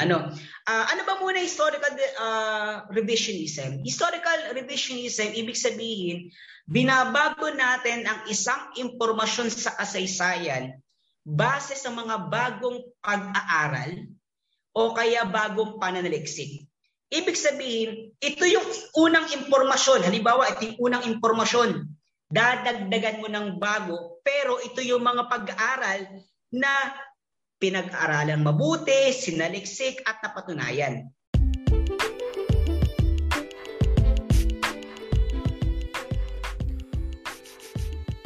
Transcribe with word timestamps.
Ano? 0.00 0.32
Uh, 0.64 0.84
ano 0.88 1.02
ba 1.04 1.20
muna 1.20 1.36
historical 1.40 1.92
uh, 2.16 2.88
revisionism? 2.88 3.84
Historical 3.84 4.56
revisionism, 4.56 5.36
ibig 5.36 5.60
sabihin, 5.60 6.32
binabago 6.64 7.52
natin 7.52 8.08
ang 8.08 8.24
isang 8.32 8.72
impormasyon 8.80 9.52
sa 9.52 9.76
kasaysayan 9.76 10.80
base 11.20 11.76
sa 11.76 11.92
mga 11.92 12.32
bagong 12.32 12.80
pag-aaral 13.04 14.08
o 14.72 14.96
kaya 14.96 15.28
bagong 15.28 15.76
pananaliksik. 15.76 16.64
Ibig 17.10 17.34
sabihin, 17.34 18.14
ito 18.22 18.46
yung 18.46 18.64
unang 18.94 19.26
impormasyon. 19.34 20.06
Halimbawa, 20.06 20.46
ito 20.54 20.70
yung 20.70 20.78
unang 20.78 21.04
impormasyon. 21.10 21.90
Dadagdagan 22.30 23.18
mo 23.18 23.26
ng 23.26 23.58
bago, 23.58 24.22
pero 24.22 24.62
ito 24.62 24.78
yung 24.78 25.02
mga 25.02 25.26
pag-aaral 25.26 26.22
na 26.54 26.70
pinag-aralan 27.60 28.40
mabuti, 28.40 29.12
sinaliksik 29.12 30.00
at 30.08 30.16
napatunayan. 30.24 31.12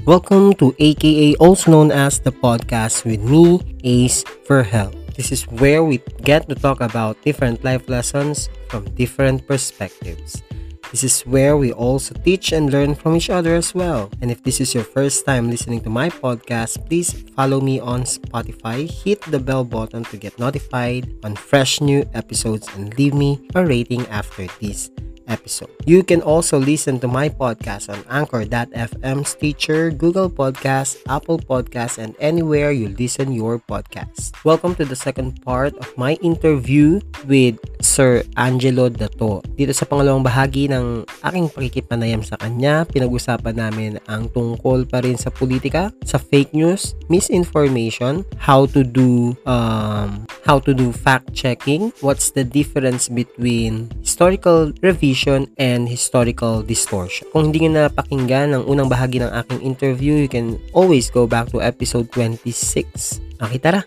Welcome 0.07 0.55
to 0.63 0.71
AKA, 0.79 1.35
also 1.43 1.75
known 1.75 1.91
as 1.91 2.23
the 2.23 2.31
podcast 2.31 3.03
with 3.03 3.27
me, 3.27 3.59
Ace 3.83 4.23
for 4.47 4.63
Help. 4.63 4.95
This 5.19 5.35
is 5.35 5.43
where 5.59 5.83
we 5.83 5.99
get 6.23 6.47
to 6.47 6.55
talk 6.55 6.79
about 6.79 7.19
different 7.27 7.67
life 7.67 7.91
lessons 7.91 8.47
from 8.71 8.87
different 8.95 9.51
perspectives. 9.51 10.44
This 10.95 11.03
is 11.03 11.27
where 11.27 11.57
we 11.59 11.73
also 11.75 12.15
teach 12.15 12.53
and 12.55 12.71
learn 12.71 12.95
from 12.95 13.17
each 13.17 13.27
other 13.27 13.59
as 13.59 13.75
well. 13.75 14.15
And 14.23 14.31
if 14.31 14.45
this 14.47 14.61
is 14.61 14.79
your 14.79 14.87
first 14.87 15.27
time 15.27 15.51
listening 15.51 15.81
to 15.83 15.91
my 15.91 16.07
podcast, 16.09 16.87
please 16.87 17.11
follow 17.35 17.59
me 17.59 17.81
on 17.81 18.07
Spotify, 18.07 18.87
hit 18.87 19.21
the 19.27 19.41
bell 19.43 19.65
button 19.65 20.05
to 20.15 20.17
get 20.17 20.39
notified 20.39 21.11
on 21.25 21.35
fresh 21.35 21.81
new 21.81 22.07
episodes, 22.15 22.71
and 22.79 22.97
leave 22.97 23.13
me 23.13 23.43
a 23.57 23.67
rating 23.67 24.07
after 24.07 24.47
this 24.63 24.95
episode. 25.29 25.71
You 25.85 26.03
can 26.03 26.23
also 26.23 26.59
listen 26.59 27.01
to 27.01 27.09
my 27.09 27.29
podcast 27.29 27.93
on 27.93 28.01
Anchor.fm, 28.09 29.27
Stitcher, 29.27 29.91
Google 29.91 30.31
Podcasts, 30.31 31.01
Apple 31.09 31.39
Podcasts, 31.39 31.99
and 31.99 32.17
anywhere 32.21 32.73
you 32.73 32.89
listen 32.97 33.33
your 33.33 33.59
podcast. 33.59 34.33
Welcome 34.45 34.75
to 34.77 34.85
the 34.85 34.97
second 34.97 35.43
part 35.45 35.77
of 35.77 35.89
my 35.97 36.15
interview 36.25 37.01
with 37.29 37.61
Sir 37.85 38.25
Angelo 38.37 38.89
Dato. 38.89 39.45
Dito 39.55 39.77
sa 39.77 39.85
pangalawang 39.85 40.25
bahagi 40.25 40.73
ng 40.73 41.05
aking 41.25 41.53
pakikipanayam 41.53 42.25
sa 42.25 42.41
kanya, 42.41 42.89
pinag-usapan 42.89 43.57
namin 43.61 44.01
ang 44.09 44.33
tungkol 44.33 44.89
pa 44.89 45.05
rin 45.05 45.21
sa 45.21 45.29
politika, 45.29 45.93
sa 46.09 46.17
fake 46.17 46.57
news, 46.57 46.97
misinformation, 47.13 48.25
how 48.41 48.65
to 48.65 48.81
do 48.81 49.37
um, 49.45 50.25
how 50.45 50.61
to 50.61 50.77
do 50.77 50.93
fact 50.93 51.33
checking, 51.33 51.91
what's 52.05 52.31
the 52.31 52.45
difference 52.45 53.09
between 53.09 53.89
historical 54.05 54.71
revision 54.85 55.49
and 55.57 55.89
historical 55.89 56.61
distortion. 56.61 57.27
Kung 57.33 57.49
hindi 57.49 57.65
nyo 57.65 57.89
napakinggan 57.89 58.53
ang 58.53 58.65
unang 58.69 58.93
bahagi 58.93 59.25
ng 59.25 59.33
aking 59.33 59.65
interview, 59.65 60.21
you 60.21 60.29
can 60.29 60.61
always 60.77 61.09
go 61.09 61.25
back 61.25 61.49
to 61.49 61.65
episode 61.65 62.13
26. 62.13 63.25
Okay, 63.41 63.59
tara! 63.59 63.81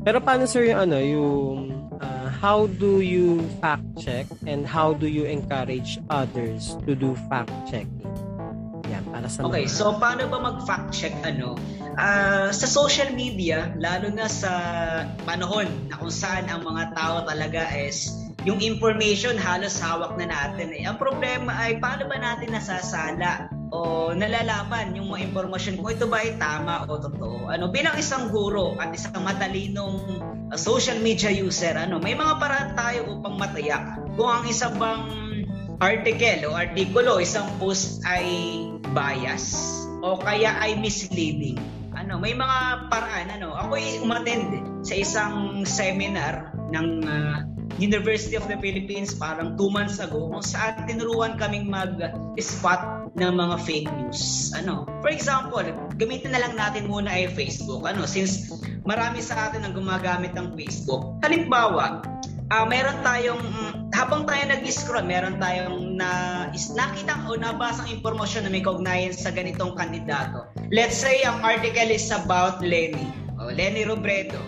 Pero 0.00 0.18
paano 0.24 0.48
sir 0.48 0.72
yung 0.72 0.80
ano, 0.80 0.96
yung 0.96 1.60
how 2.40 2.66
do 2.80 3.04
you 3.04 3.44
fact 3.60 3.84
check 4.00 4.24
and 4.48 4.64
how 4.64 4.96
do 4.96 5.06
you 5.06 5.28
encourage 5.28 6.00
others 6.08 6.72
to 6.88 6.96
do 6.96 7.12
fact 7.28 7.52
checking? 7.68 8.08
Yan, 8.88 9.04
para 9.12 9.28
sa 9.28 9.44
Okay, 9.44 9.68
mga... 9.68 9.76
so 9.76 9.92
paano 10.00 10.24
ba 10.32 10.40
mag-fact 10.40 10.88
check 10.90 11.12
ano? 11.20 11.54
Uh, 12.00 12.48
sa 12.48 12.64
social 12.64 13.12
media, 13.12 13.76
lalo 13.76 14.08
na 14.08 14.24
sa 14.24 14.50
panahon 15.28 15.68
na 15.92 16.00
kung 16.00 16.08
saan 16.08 16.48
ang 16.48 16.64
mga 16.64 16.96
tao 16.96 17.28
talaga 17.28 17.68
is 17.76 18.08
yung 18.48 18.60
information 18.64 19.36
halos 19.36 19.76
hawak 19.80 20.16
na 20.16 20.28
natin. 20.28 20.72
Eh. 20.72 20.88
Ang 20.88 20.96
problema 20.96 21.52
ay 21.52 21.76
paano 21.76 22.08
ba 22.08 22.16
natin 22.16 22.56
nasasala 22.56 23.52
o 23.70 24.10
nalalaman 24.16 24.96
yung 24.96 25.12
mga 25.12 25.30
impormasyon 25.30 25.78
kung 25.78 25.90
ito 25.92 26.06
ba 26.08 26.24
ay 26.24 26.34
tama 26.40 26.88
o 26.88 26.98
totoo. 26.98 27.52
Ano, 27.52 27.68
bilang 27.68 27.94
isang 28.00 28.32
guro 28.32 28.80
at 28.80 28.90
isang 28.96 29.22
matalinong 29.22 30.20
uh, 30.50 30.58
social 30.58 30.98
media 30.98 31.30
user, 31.30 31.76
ano, 31.76 32.00
may 32.00 32.16
mga 32.16 32.40
paraan 32.40 32.72
tayo 32.74 33.20
upang 33.20 33.36
matayak 33.36 34.00
kung 34.16 34.30
ang 34.30 34.44
isang 34.48 34.74
bang 34.80 35.04
article 35.80 36.50
o 36.50 36.56
artikulo, 36.56 37.20
isang 37.20 37.46
post 37.60 38.02
ay 38.08 38.24
bias 38.92 39.54
o 40.00 40.16
kaya 40.18 40.56
ay 40.60 40.76
misleading 40.80 41.60
ano, 42.00 42.16
may 42.16 42.32
mga 42.32 42.88
paraan 42.88 43.28
ano. 43.28 43.52
Ako 43.54 43.76
ay 43.76 44.00
umattend 44.00 44.64
sa 44.80 44.96
isang 44.96 45.62
seminar 45.68 46.56
ng 46.72 47.04
uh, 47.04 47.38
University 47.78 48.34
of 48.34 48.48
the 48.50 48.58
Philippines 48.58 49.14
parang 49.14 49.54
2 49.54 49.70
months 49.70 50.02
ago 50.02 50.26
kung 50.32 50.42
saan 50.42 50.88
tinuruan 50.90 51.38
kaming 51.38 51.70
mag-spot 51.70 53.10
ng 53.14 53.32
mga 53.36 53.56
fake 53.62 53.90
news. 54.00 54.50
Ano? 54.56 54.88
For 55.04 55.10
example, 55.12 55.62
gamitin 56.00 56.34
na 56.34 56.42
lang 56.42 56.58
natin 56.58 56.90
muna 56.90 57.12
ay 57.12 57.30
Facebook. 57.30 57.86
Ano, 57.86 58.08
since 58.08 58.50
marami 58.82 59.22
sa 59.22 59.50
atin 59.50 59.62
ang 59.62 59.76
gumagamit 59.76 60.34
ng 60.34 60.56
Facebook. 60.58 61.20
Halimbawa, 61.22 62.02
uh, 62.50 62.66
meron 62.66 62.98
tayong 63.06 63.42
habang 63.94 64.24
tayo 64.24 64.42
nag-scroll, 64.46 65.04
meron 65.04 65.36
tayong 65.42 65.98
na 65.98 66.10
is 66.54 66.70
nakita 66.72 67.26
o 67.26 67.34
nabasang 67.34 67.90
impormasyon 67.90 68.46
na 68.46 68.50
may 68.50 68.62
kaugnayan 68.62 69.12
sa 69.12 69.34
ganitong 69.34 69.74
kandidato. 69.74 70.46
Let's 70.70 70.96
say 70.96 71.20
ang 71.26 71.42
article 71.42 71.90
is 71.90 72.08
about 72.14 72.62
Lenny. 72.62 73.10
O 73.42 73.50
Lenny 73.50 73.84
Robredo. 73.84 74.38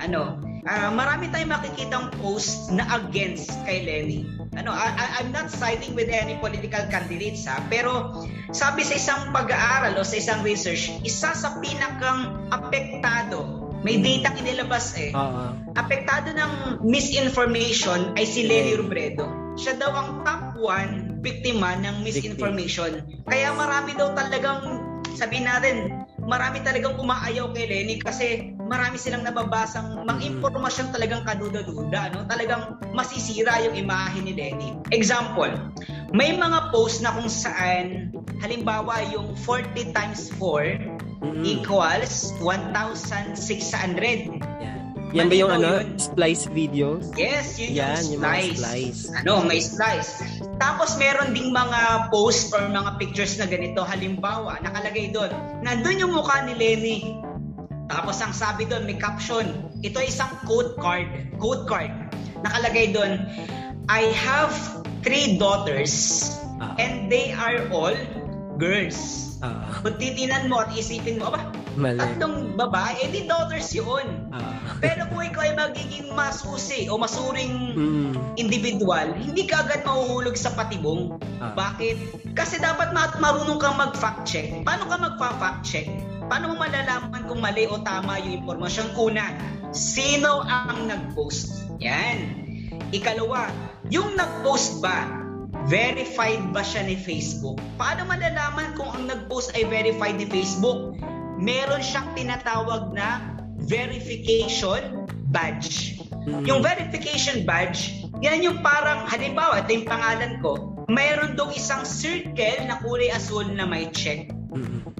Ano? 0.00 0.49
Uh, 0.70 0.94
marami 0.94 1.26
tayong 1.34 1.50
makikitang 1.50 2.14
post 2.22 2.70
na 2.70 2.86
against 3.02 3.50
kay 3.66 3.82
Lenny. 3.82 4.22
Ano, 4.54 4.70
I, 4.70 5.18
I'm 5.18 5.34
not 5.34 5.50
siding 5.50 5.98
with 5.98 6.06
any 6.06 6.38
political 6.38 6.86
candidates 6.86 7.42
ha, 7.50 7.58
pero 7.66 8.22
sabi 8.54 8.86
sa 8.86 8.94
isang 8.94 9.34
pag-aaral 9.34 9.98
o 9.98 10.06
sa 10.06 10.22
isang 10.22 10.46
research, 10.46 10.94
isa 11.02 11.34
sa 11.34 11.58
pinakang 11.58 12.46
apektado 12.54 13.60
may 13.80 13.98
data 13.98 14.30
inilabas 14.36 14.92
eh. 15.00 15.10
Uh-huh. 15.10 15.56
Apektado 15.72 16.36
ng 16.36 16.84
misinformation 16.84 18.12
ay 18.14 18.28
si 18.28 18.44
Lenny 18.44 18.76
Robredo. 18.76 19.56
Siya 19.56 19.74
daw 19.80 19.90
ang 19.90 20.08
top 20.22 20.54
1 20.54 21.24
biktima 21.24 21.74
ng 21.80 22.04
misinformation. 22.04 23.00
Kaya 23.24 23.56
marami 23.56 23.96
daw 23.96 24.12
talagang 24.12 24.84
sabihin 25.16 25.48
natin, 25.48 26.04
marami 26.30 26.62
talagang 26.62 26.94
umaayaw 26.94 27.50
kay 27.50 27.66
Lenny 27.66 27.98
kasi 27.98 28.54
marami 28.54 29.02
silang 29.02 29.26
nababasang 29.26 30.06
mga 30.06 30.30
impormasyon 30.30 30.94
talagang 30.94 31.26
kaduda-duda, 31.26 32.14
no? 32.14 32.22
Talagang 32.30 32.78
masisira 32.94 33.58
yung 33.66 33.74
imahe 33.74 34.22
ni 34.22 34.38
Lenny. 34.38 34.78
Example, 34.94 35.50
may 36.14 36.38
mga 36.38 36.70
post 36.70 37.02
na 37.02 37.10
kung 37.10 37.26
saan 37.26 38.14
halimbawa 38.38 39.02
yung 39.10 39.34
40 39.42 39.90
times 39.90 40.30
4 40.38 41.18
mm-hmm. 41.18 41.42
equals 41.42 42.30
1,600. 42.38 44.38
Yan. 45.10 45.26
Ba 45.26 45.34
yung 45.34 45.50
ano? 45.50 45.82
Yun? 45.82 45.98
Splice 45.98 46.44
videos? 46.54 47.10
Yes, 47.18 47.58
yun 47.58 47.74
Yan, 47.74 48.02
yung, 48.14 48.22
splice. 48.22 48.46
yung 48.46 48.54
splice. 48.54 49.00
Ano, 49.10 49.32
may 49.42 49.60
splice. 49.62 50.10
Tapos 50.62 50.94
meron 51.02 51.34
ding 51.34 51.50
mga 51.50 52.12
post 52.14 52.54
or 52.54 52.62
mga 52.70 52.90
pictures 53.02 53.34
na 53.42 53.50
ganito. 53.50 53.82
Halimbawa, 53.82 54.62
nakalagay 54.62 55.10
doon, 55.10 55.34
nandun 55.66 55.98
yung 55.98 56.14
mukha 56.14 56.46
ni 56.46 56.54
Lenny. 56.54 56.98
Tapos 57.90 58.22
ang 58.22 58.30
sabi 58.30 58.70
doon, 58.70 58.86
may 58.86 58.94
caption. 58.94 59.50
Ito 59.82 59.98
ay 59.98 60.14
isang 60.14 60.30
code 60.46 60.78
card. 60.78 61.10
Code 61.42 61.66
card. 61.66 61.90
Nakalagay 62.46 62.94
doon, 62.94 63.26
I 63.90 64.14
have 64.14 64.54
three 65.02 65.40
daughters 65.40 66.28
uh 66.60 66.76
and 66.78 67.10
they 67.10 67.34
are 67.34 67.66
all 67.74 67.96
girls. 68.60 69.29
Uh, 69.40 69.64
Kung 69.80 69.96
titinan 69.96 70.52
mo 70.52 70.60
at 70.60 70.68
isipin 70.76 71.16
mo, 71.16 71.32
aba, 71.32 71.48
Mali. 71.72 71.96
tatlong 71.96 72.52
babae, 72.60 72.92
eh 73.00 73.08
di 73.08 73.24
daughters 73.24 73.72
yun. 73.72 74.28
Uh, 74.36 74.52
Pero 74.84 75.08
kung 75.08 75.24
ikaw 75.24 75.48
ay 75.48 75.56
magiging 75.56 76.12
masusi 76.12 76.92
o 76.92 77.00
masuring 77.00 77.72
mm. 77.72 78.12
individual, 78.36 79.16
hindi 79.16 79.48
ka 79.48 79.64
agad 79.64 79.80
mahuhulog 79.88 80.36
sa 80.36 80.52
patibong. 80.52 81.16
Uh, 81.40 81.52
Bakit? 81.56 81.96
Kasi 82.36 82.60
dapat 82.60 82.92
marunong 82.92 83.56
kang 83.56 83.80
mag-fact 83.80 84.28
check. 84.28 84.52
Paano 84.60 84.84
ka 84.92 84.96
mag-fact 85.00 85.64
check? 85.64 85.88
Paano 86.28 86.52
mo 86.52 86.60
malalaman 86.60 87.24
kung 87.24 87.40
mali 87.40 87.64
o 87.64 87.80
tama 87.80 88.20
yung 88.20 88.44
impormasyon? 88.44 88.92
Una, 88.94 89.34
sino 89.72 90.44
ang 90.44 90.84
nag-post? 90.84 91.64
Yan. 91.80 92.28
Ikalawa, 92.92 93.48
yung 93.88 94.14
nag-post 94.14 94.84
ba, 94.84 95.19
verified 95.68 96.40
ba 96.54 96.64
siya 96.64 96.86
ni 96.86 96.96
Facebook? 96.96 97.60
Paano 97.76 98.08
malalaman 98.08 98.72
kung 98.78 98.88
ang 98.94 99.04
nag-post 99.10 99.52
ay 99.58 99.68
verified 99.68 100.16
ni 100.16 100.26
Facebook? 100.28 100.96
Meron 101.40 101.80
siyang 101.84 102.08
tinatawag 102.16 102.92
na 102.92 103.36
verification 103.64 105.08
badge. 105.32 106.00
Mm-hmm. 106.10 106.44
Yung 106.48 106.60
verification 106.60 107.44
badge, 107.48 108.04
yan 108.20 108.44
yung 108.44 108.60
parang, 108.60 109.08
halimbawa, 109.08 109.64
ito 109.64 109.72
yung 109.72 109.88
pangalan 109.88 110.40
ko, 110.44 110.76
mayroon 110.90 111.38
dong 111.38 111.52
isang 111.56 111.86
circle 111.86 112.60
na 112.68 112.76
kulay 112.84 113.08
asul 113.12 113.48
na 113.48 113.64
may 113.64 113.88
check. 113.94 114.28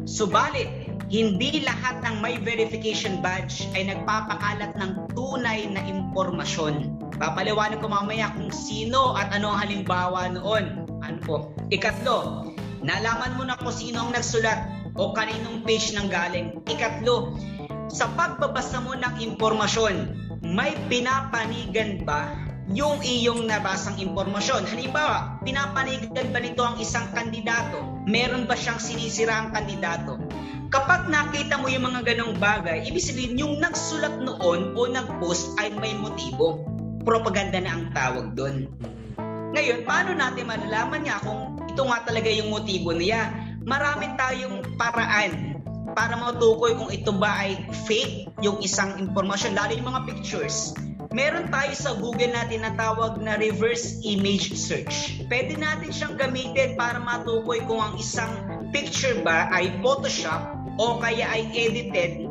Subalit, 0.06 0.70
hindi 1.10 1.66
lahat 1.66 2.06
ng 2.06 2.22
may 2.22 2.38
verification 2.38 3.18
badge 3.18 3.66
ay 3.74 3.90
nagpapakalat 3.90 4.78
ng 4.78 5.10
tunay 5.12 5.66
na 5.66 5.82
impormasyon. 5.82 6.94
Papaliwanag 7.20 7.84
ko 7.84 7.92
mamaya 7.92 8.32
kung 8.32 8.48
sino 8.48 9.12
at 9.12 9.28
ano 9.36 9.52
ang 9.52 9.60
halimbawa 9.60 10.32
noon. 10.32 10.88
Ano 11.04 11.18
po? 11.20 11.36
Ikatlo, 11.68 12.48
nalaman 12.80 13.36
mo 13.36 13.44
na 13.44 13.60
kung 13.60 13.76
sino 13.76 14.08
ang 14.08 14.16
nagsulat 14.16 14.56
o 14.96 15.12
kaninong 15.12 15.60
page 15.68 15.92
nang 15.92 16.08
galing. 16.08 16.64
Ikatlo, 16.64 17.36
sa 17.92 18.08
pagbabasa 18.16 18.80
mo 18.80 18.96
ng 18.96 19.20
impormasyon, 19.20 20.16
may 20.40 20.72
pinapanigan 20.88 22.08
ba 22.08 22.32
yung 22.72 23.04
iyong 23.04 23.44
nabasang 23.44 24.00
impormasyon. 24.00 24.64
Halimbawa, 24.64 25.44
pinapanigan 25.44 26.32
ba 26.32 26.40
nito 26.40 26.64
ang 26.64 26.80
isang 26.80 27.04
kandidato? 27.12 28.00
Meron 28.08 28.48
ba 28.48 28.56
siyang 28.56 28.80
sinisira 28.80 29.44
ang 29.44 29.52
kandidato? 29.52 30.16
Kapag 30.70 31.10
nakita 31.10 31.58
mo 31.58 31.66
yung 31.66 31.90
mga 31.90 32.14
ganong 32.14 32.38
bagay, 32.38 32.86
ibig 32.86 33.02
sabihin 33.02 33.34
yung 33.36 33.58
nagsulat 33.58 34.22
noon 34.22 34.72
o 34.78 34.86
nag-post 34.86 35.58
ay 35.58 35.74
may 35.74 35.92
motibo. 35.98 36.69
Propaganda 37.00 37.58
na 37.60 37.72
ang 37.76 37.84
tawag 37.96 38.36
doon. 38.36 38.68
Ngayon, 39.50 39.82
paano 39.82 40.14
natin 40.14 40.46
malalaman 40.46 41.02
nga 41.02 41.18
kung 41.24 41.58
ito 41.66 41.82
nga 41.82 41.98
talaga 42.06 42.30
yung 42.30 42.54
motibo 42.54 42.94
niya? 42.94 43.34
Marami 43.66 44.14
tayong 44.14 44.78
paraan 44.78 45.58
para 45.96 46.14
matukoy 46.14 46.78
kung 46.78 46.90
ito 46.92 47.10
ba 47.10 47.42
ay 47.46 47.58
fake 47.88 48.30
yung 48.46 48.62
isang 48.62 48.94
impormasyon, 49.00 49.58
lalo 49.58 49.74
yung 49.74 49.88
mga 49.90 50.02
pictures. 50.06 50.72
Meron 51.10 51.50
tayo 51.50 51.74
sa 51.74 51.98
Google 51.98 52.30
na 52.30 52.70
tawag 52.78 53.18
na 53.18 53.34
reverse 53.34 53.98
image 54.06 54.54
search. 54.54 55.18
Pwede 55.26 55.58
natin 55.58 55.90
siyang 55.90 56.14
gamitin 56.14 56.78
para 56.78 57.02
matukoy 57.02 57.58
kung 57.66 57.82
ang 57.82 57.98
isang 57.98 58.30
picture 58.70 59.18
ba 59.26 59.50
ay 59.50 59.74
Photoshop 59.82 60.54
o 60.78 61.02
kaya 61.02 61.26
ay 61.26 61.50
edited 61.50 62.30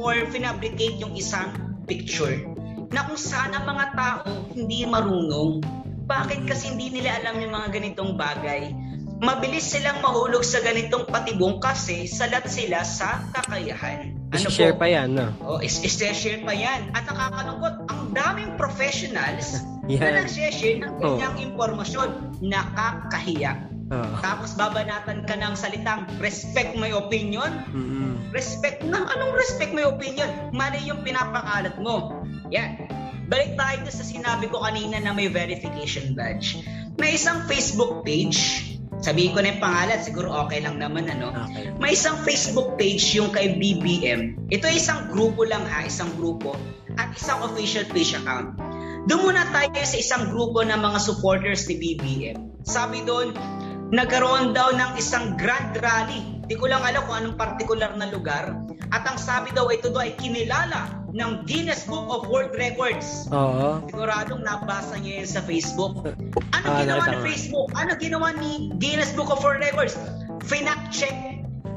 or 0.00 0.16
finabricate 0.32 0.96
yung 1.04 1.12
isang 1.12 1.52
picture. 1.84 2.53
Na 2.92 3.06
kung 3.06 3.20
saan 3.20 3.54
ang 3.54 3.64
mga 3.64 3.86
tao 3.94 4.28
hindi 4.52 4.84
marunong, 4.84 5.62
bakit 6.04 6.44
kasi 6.44 6.74
hindi 6.74 7.00
nila 7.00 7.22
alam 7.22 7.40
yung 7.40 7.52
mga 7.54 7.68
ganitong 7.72 8.18
bagay? 8.18 8.74
mabilis 9.24 9.70
silang 9.70 10.02
mahulog 10.02 10.42
sa 10.42 10.60
ganitong 10.60 11.06
patibong 11.06 11.62
kasi 11.62 12.04
salat 12.04 12.44
sila 12.50 12.82
sa 12.82 13.24
kakayahan. 13.32 14.12
Ano 14.34 14.48
share 14.50 14.74
pa 14.74 14.90
yan, 14.90 15.14
no? 15.14 15.30
Oh, 15.40 15.58
is, 15.62 15.78
is 15.80 15.94
share 15.96 16.42
pa 16.42 16.52
yan. 16.52 16.90
At 16.92 17.06
nakakalungkot, 17.06 17.74
ang 17.88 18.02
daming 18.12 18.58
professionals 18.58 19.62
yeah. 19.86 20.02
na 20.04 20.24
nag-share 20.24 20.82
ng 20.82 20.98
ganyang 20.98 21.36
oh. 21.40 21.46
impormasyon. 21.46 22.08
Nakakahiya. 22.42 23.70
Oh. 23.94 24.16
Tapos 24.24 24.56
babanatan 24.56 25.28
ka 25.28 25.34
ng 25.38 25.54
salitang 25.54 26.08
respect 26.18 26.74
my 26.74 26.90
opinion. 26.90 27.62
Mm-hmm. 27.70 28.32
Respect 28.34 28.82
na? 28.82 29.06
Anong 29.14 29.36
respect 29.38 29.70
my 29.70 29.86
opinion? 29.86 30.28
Mali 30.50 30.82
yung 30.88 31.04
pinapakalat 31.06 31.76
mo. 31.78 32.24
Yan. 32.52 32.90
Balik 33.30 33.56
tayo 33.56 33.88
sa 33.88 34.04
sinabi 34.04 34.52
ko 34.52 34.60
kanina 34.60 35.00
na 35.00 35.16
may 35.16 35.32
verification 35.32 36.12
badge. 36.12 36.60
May 37.00 37.16
isang 37.16 37.48
Facebook 37.48 38.04
page 38.04 38.74
Sabihin 39.04 39.36
ko 39.36 39.44
na 39.44 39.52
yung 39.52 39.60
pangalan, 39.60 40.00
siguro 40.00 40.32
okay 40.32 40.64
lang 40.64 40.80
naman 40.80 41.04
ano. 41.12 41.28
Okay. 41.28 41.76
May 41.76 41.92
isang 41.92 42.16
Facebook 42.24 42.80
page 42.80 43.04
yung 43.12 43.28
kay 43.36 43.60
BBM. 43.60 44.48
Ito 44.48 44.64
ay 44.64 44.80
isang 44.80 45.12
grupo 45.12 45.44
lang 45.44 45.60
ha, 45.68 45.84
isang 45.84 46.08
grupo 46.16 46.56
at 46.96 47.12
isang 47.12 47.44
official 47.44 47.84
page 47.92 48.16
account. 48.16 48.56
Doon 49.04 49.28
muna 49.28 49.44
tayo 49.52 49.76
sa 49.84 49.98
isang 50.00 50.32
grupo 50.32 50.64
ng 50.64 50.80
mga 50.80 50.98
supporters 51.04 51.68
ni 51.68 51.76
BBM. 51.76 52.64
Sabi 52.64 53.04
doon, 53.04 53.36
nagkaroon 53.94 54.50
daw 54.50 54.74
ng 54.74 54.98
isang 54.98 55.38
grand 55.38 55.78
rally. 55.78 56.42
Di 56.44 56.58
ko 56.58 56.66
lang 56.66 56.82
alam 56.82 57.06
kung 57.06 57.16
anong 57.24 57.38
particular 57.38 57.94
na 57.94 58.10
lugar. 58.10 58.52
At 58.90 59.06
ang 59.06 59.16
sabi 59.16 59.54
daw, 59.54 59.70
ito 59.70 59.88
daw 59.88 60.02
ay 60.02 60.18
kinilala 60.18 61.06
ng 61.14 61.46
Guinness 61.46 61.86
Book 61.86 62.10
of 62.10 62.26
World 62.26 62.52
Records. 62.58 63.30
Oo. 63.30 63.86
Siguradong 63.88 64.42
nabasa 64.42 64.98
niyo 64.98 65.22
yan 65.22 65.30
sa 65.30 65.40
Facebook. 65.46 66.04
Ano 66.52 66.66
ah, 66.66 66.82
ginawa 66.82 67.04
ni 67.06 67.18
Facebook? 67.22 67.68
Ano 67.78 67.90
ginawa 67.96 68.28
ni 68.34 68.74
Guinness 68.82 69.14
Book 69.14 69.30
of 69.30 69.40
World 69.46 69.62
Records? 69.62 69.94
Finact 70.44 70.90
check 70.90 71.14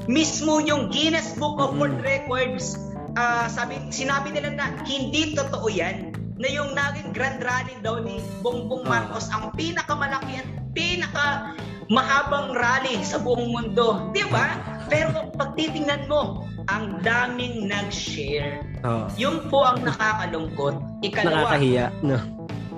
mismo 0.10 0.64
yung 0.64 0.90
Guinness 0.90 1.36
Book 1.38 1.60
of 1.62 1.76
mm. 1.76 1.80
World 1.80 2.02
Records. 2.02 2.80
Uh, 3.14 3.46
sabi, 3.52 3.78
sinabi 3.94 4.34
nila 4.34 4.56
na 4.56 4.66
hindi 4.88 5.38
totoo 5.38 5.68
yan 5.70 6.16
na 6.38 6.48
yung 6.50 6.74
naging 6.74 7.12
grand 7.14 7.42
rally 7.42 7.74
daw 7.82 7.98
ni 8.02 8.22
Bongbong 8.46 8.86
Marcos 8.86 9.28
ang 9.34 9.54
pinakamalaki 9.58 10.38
at 10.38 10.48
pinaka 10.78 11.58
mahabang 11.88 12.56
rally 12.56 13.00
sa 13.04 13.20
buong 13.20 13.52
mundo. 13.52 14.12
Di 14.12 14.24
ba? 14.28 14.60
Pero 14.92 15.32
pag 15.36 15.56
titingnan 15.56 16.08
mo, 16.08 16.48
ang 16.68 17.00
daming 17.00 17.68
nag-share. 17.72 18.64
Oh. 18.84 19.08
Yung 19.16 19.48
po 19.48 19.64
ang 19.64 19.88
nakakalungkot. 19.88 20.76
Ikalawa, 21.04 21.56
nakakahiya. 21.56 21.86
No. 22.04 22.20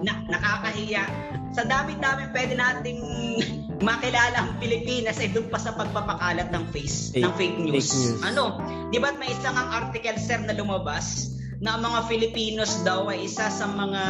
Na, 0.05 0.13
nakakahiya. 0.29 1.03
Sa 1.57 1.65
dami-dami 1.65 2.29
pwede 2.29 2.53
nating 2.53 3.01
makilala 3.87 4.45
ang 4.45 4.51
Pilipinas 4.61 5.17
ay 5.17 5.33
doon 5.33 5.49
pa 5.49 5.57
sa 5.57 5.73
pagpapakalat 5.73 6.51
ng 6.53 6.63
face 6.69 7.15
fake, 7.15 7.25
ng 7.25 7.33
fake 7.33 7.57
news. 7.57 7.89
fake 7.89 7.93
news. 7.95 8.21
Ano? 8.27 8.43
'Di 8.91 8.99
ba 8.99 9.15
may 9.15 9.31
isang 9.31 9.55
ang 9.55 9.69
article 9.71 10.19
sir 10.19 10.37
na 10.43 10.51
lumabas 10.51 11.31
na 11.63 11.75
ang 11.75 11.87
mga 11.87 11.99
Filipinos 12.11 12.83
daw 12.83 13.07
ay 13.07 13.27
isa 13.27 13.47
sa 13.47 13.65
mga 13.67 14.03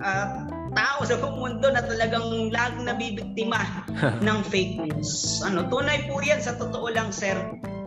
uh, 0.00 0.26
tao 0.74 1.02
sa 1.02 1.18
buong 1.18 1.38
mundo 1.38 1.66
na 1.70 1.82
talagang 1.82 2.50
laging 2.50 2.86
nabibiktima 2.86 3.60
ng 4.26 4.38
fake 4.46 4.86
news. 4.86 5.42
Ano, 5.46 5.66
tunay 5.66 6.06
po 6.06 6.22
'yan 6.22 6.42
sa 6.42 6.54
totoo 6.58 6.90
lang, 6.90 7.10
sir. 7.10 7.36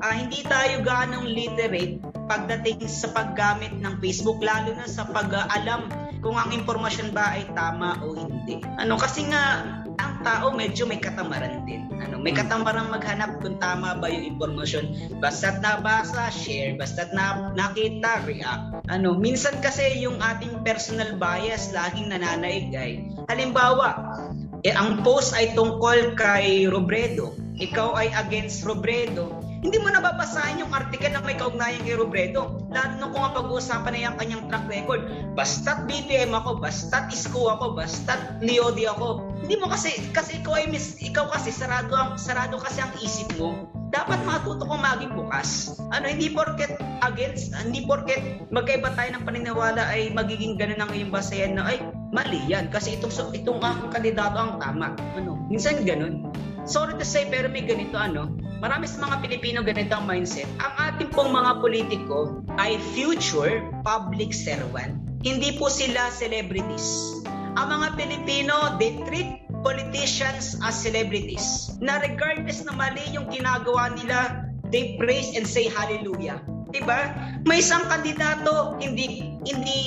Uh, 0.03 0.15
hindi 0.15 0.43
tayo 0.43 0.83
ganong 0.83 1.27
literate 1.27 2.03
pagdating 2.27 2.83
sa 2.87 3.11
paggamit 3.11 3.71
ng 3.79 3.99
Facebook 4.03 4.43
lalo 4.43 4.75
na 4.75 4.87
sa 4.87 5.07
pag-alam 5.07 5.87
kung 6.23 6.39
ang 6.39 6.55
impormasyon 6.55 7.11
ba 7.11 7.35
ay 7.35 7.47
tama 7.51 7.99
o 8.03 8.15
hindi. 8.15 8.63
Ano 8.79 8.95
kasi 8.95 9.27
nga 9.27 9.82
tao 10.23 10.55
medyo 10.55 10.87
may 10.89 10.97
katamaran 10.97 11.67
din. 11.67 11.91
Ano, 11.99 12.17
may 12.17 12.33
hmm. 12.33 12.41
katamaran 12.41 12.89
maghanap 12.89 13.43
kung 13.43 13.59
tama 13.59 13.99
ba 13.99 14.07
yung 14.09 14.35
impormasyon. 14.35 15.19
Basta't 15.19 15.59
nabasa, 15.59 16.31
share. 16.33 16.79
Basta't 16.79 17.11
na, 17.11 17.53
nakita, 17.53 18.23
react. 18.25 18.87
Ano, 18.89 19.13
minsan 19.19 19.59
kasi 19.59 20.01
yung 20.01 20.17
ating 20.23 20.63
personal 20.65 21.19
bias 21.19 21.69
laging 21.75 22.09
nananaig 22.09 22.73
ay. 22.73 23.05
Halimbawa, 23.29 24.17
eh, 24.63 24.71
ang 24.73 25.03
post 25.03 25.35
ay 25.35 25.51
tungkol 25.53 26.15
kay 26.15 26.65
Robredo. 26.65 27.35
Ikaw 27.59 27.89
ay 27.99 28.09
against 28.17 28.65
Robredo 28.65 29.52
hindi 29.63 29.79
mo 29.79 29.87
nababasahin 29.87 30.59
yung 30.59 30.75
article 30.75 31.15
na 31.15 31.23
may 31.23 31.39
kaugnayan 31.39 31.79
kay 31.87 31.95
Robredo. 31.95 32.67
Lalo 32.67 32.93
na 32.99 33.07
kung 33.07 33.23
ang 33.23 33.31
pag-uusapan 33.31 33.91
na 33.95 33.99
yung 34.11 34.17
kanyang 34.19 34.43
track 34.51 34.67
record. 34.67 35.01
Basta't 35.39 35.87
BBM 35.87 36.35
ako, 36.35 36.59
basta't 36.59 37.07
Isko 37.07 37.47
ako, 37.47 37.79
basta't 37.79 38.43
Leody 38.43 38.83
ako. 38.91 39.23
Hindi 39.39 39.55
mo 39.55 39.71
kasi, 39.71 39.95
kasi 40.11 40.43
ikaw 40.43 40.59
ay 40.59 40.67
mis, 40.67 40.99
ikaw 40.99 41.31
kasi 41.31 41.55
sarado, 41.55 41.95
ang, 41.95 42.19
sarado 42.19 42.59
kasi 42.59 42.83
ang 42.83 42.91
isip 42.99 43.31
mo. 43.39 43.71
Dapat 43.95 44.19
matuto 44.27 44.67
kong 44.67 44.83
maging 44.83 45.15
bukas. 45.15 45.79
Ano, 45.95 46.11
hindi 46.11 46.27
porket 46.27 46.75
against, 47.07 47.55
hindi 47.55 47.87
porket 47.87 48.19
magkaiba 48.51 48.91
tayo 48.99 49.15
ng 49.15 49.23
paniniwala 49.23 49.87
ay 49.95 50.11
magiging 50.11 50.59
ganun 50.59 50.83
ang 50.83 50.91
iyong 50.91 51.13
basayan 51.13 51.55
na 51.55 51.71
ay 51.71 51.79
mali 52.11 52.41
yan 52.51 52.67
kasi 52.67 52.99
itong, 52.99 53.31
itong 53.31 53.63
aking 53.63 53.91
kandidato 53.95 54.35
ang 54.35 54.59
tama. 54.59 54.91
Ano, 55.15 55.39
minsan 55.47 55.87
ganun. 55.87 56.35
Sorry 56.67 56.95
to 56.99 57.05
say 57.07 57.31
pero 57.31 57.47
may 57.47 57.63
ganito 57.63 57.95
ano, 57.95 58.42
marami 58.63 58.87
sa 58.87 59.03
mga 59.03 59.19
Pilipino 59.19 59.59
ganito 59.59 59.91
ang 59.91 60.07
mindset. 60.07 60.47
Ang 60.63 60.73
ating 60.79 61.11
pong 61.11 61.35
mga 61.35 61.59
politiko 61.59 62.39
ay 62.55 62.79
future 62.95 63.59
public 63.83 64.31
servant. 64.31 64.95
Hindi 65.19 65.59
po 65.59 65.67
sila 65.67 66.07
celebrities. 66.15 67.19
Ang 67.59 67.67
mga 67.75 67.87
Pilipino, 67.99 68.79
they 68.79 68.95
treat 69.03 69.43
politicians 69.67 70.55
as 70.63 70.79
celebrities. 70.79 71.75
Na 71.83 71.99
regardless 71.99 72.63
na 72.63 72.71
mali 72.71 73.03
yung 73.11 73.27
ginagawa 73.27 73.91
nila, 73.99 74.47
they 74.71 74.95
praise 74.95 75.35
and 75.35 75.43
say 75.43 75.67
hallelujah. 75.67 76.39
Diba? 76.71 77.11
May 77.43 77.59
isang 77.59 77.83
kandidato, 77.91 78.79
hindi 78.79 79.37
hindi 79.43 79.77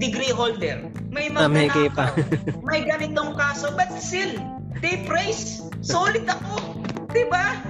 degree 0.00 0.32
holder. 0.32 0.88
May 1.12 1.28
mga 1.28 1.68
ah, 1.68 1.92
pa. 1.92 2.06
may 2.66 2.82
ganitong 2.82 3.36
kaso, 3.36 3.70
but 3.76 3.92
still, 4.00 4.32
they 4.80 5.04
praise. 5.04 5.60
Solid 5.84 6.24
ako. 6.24 6.80
Diba? 7.12 7.69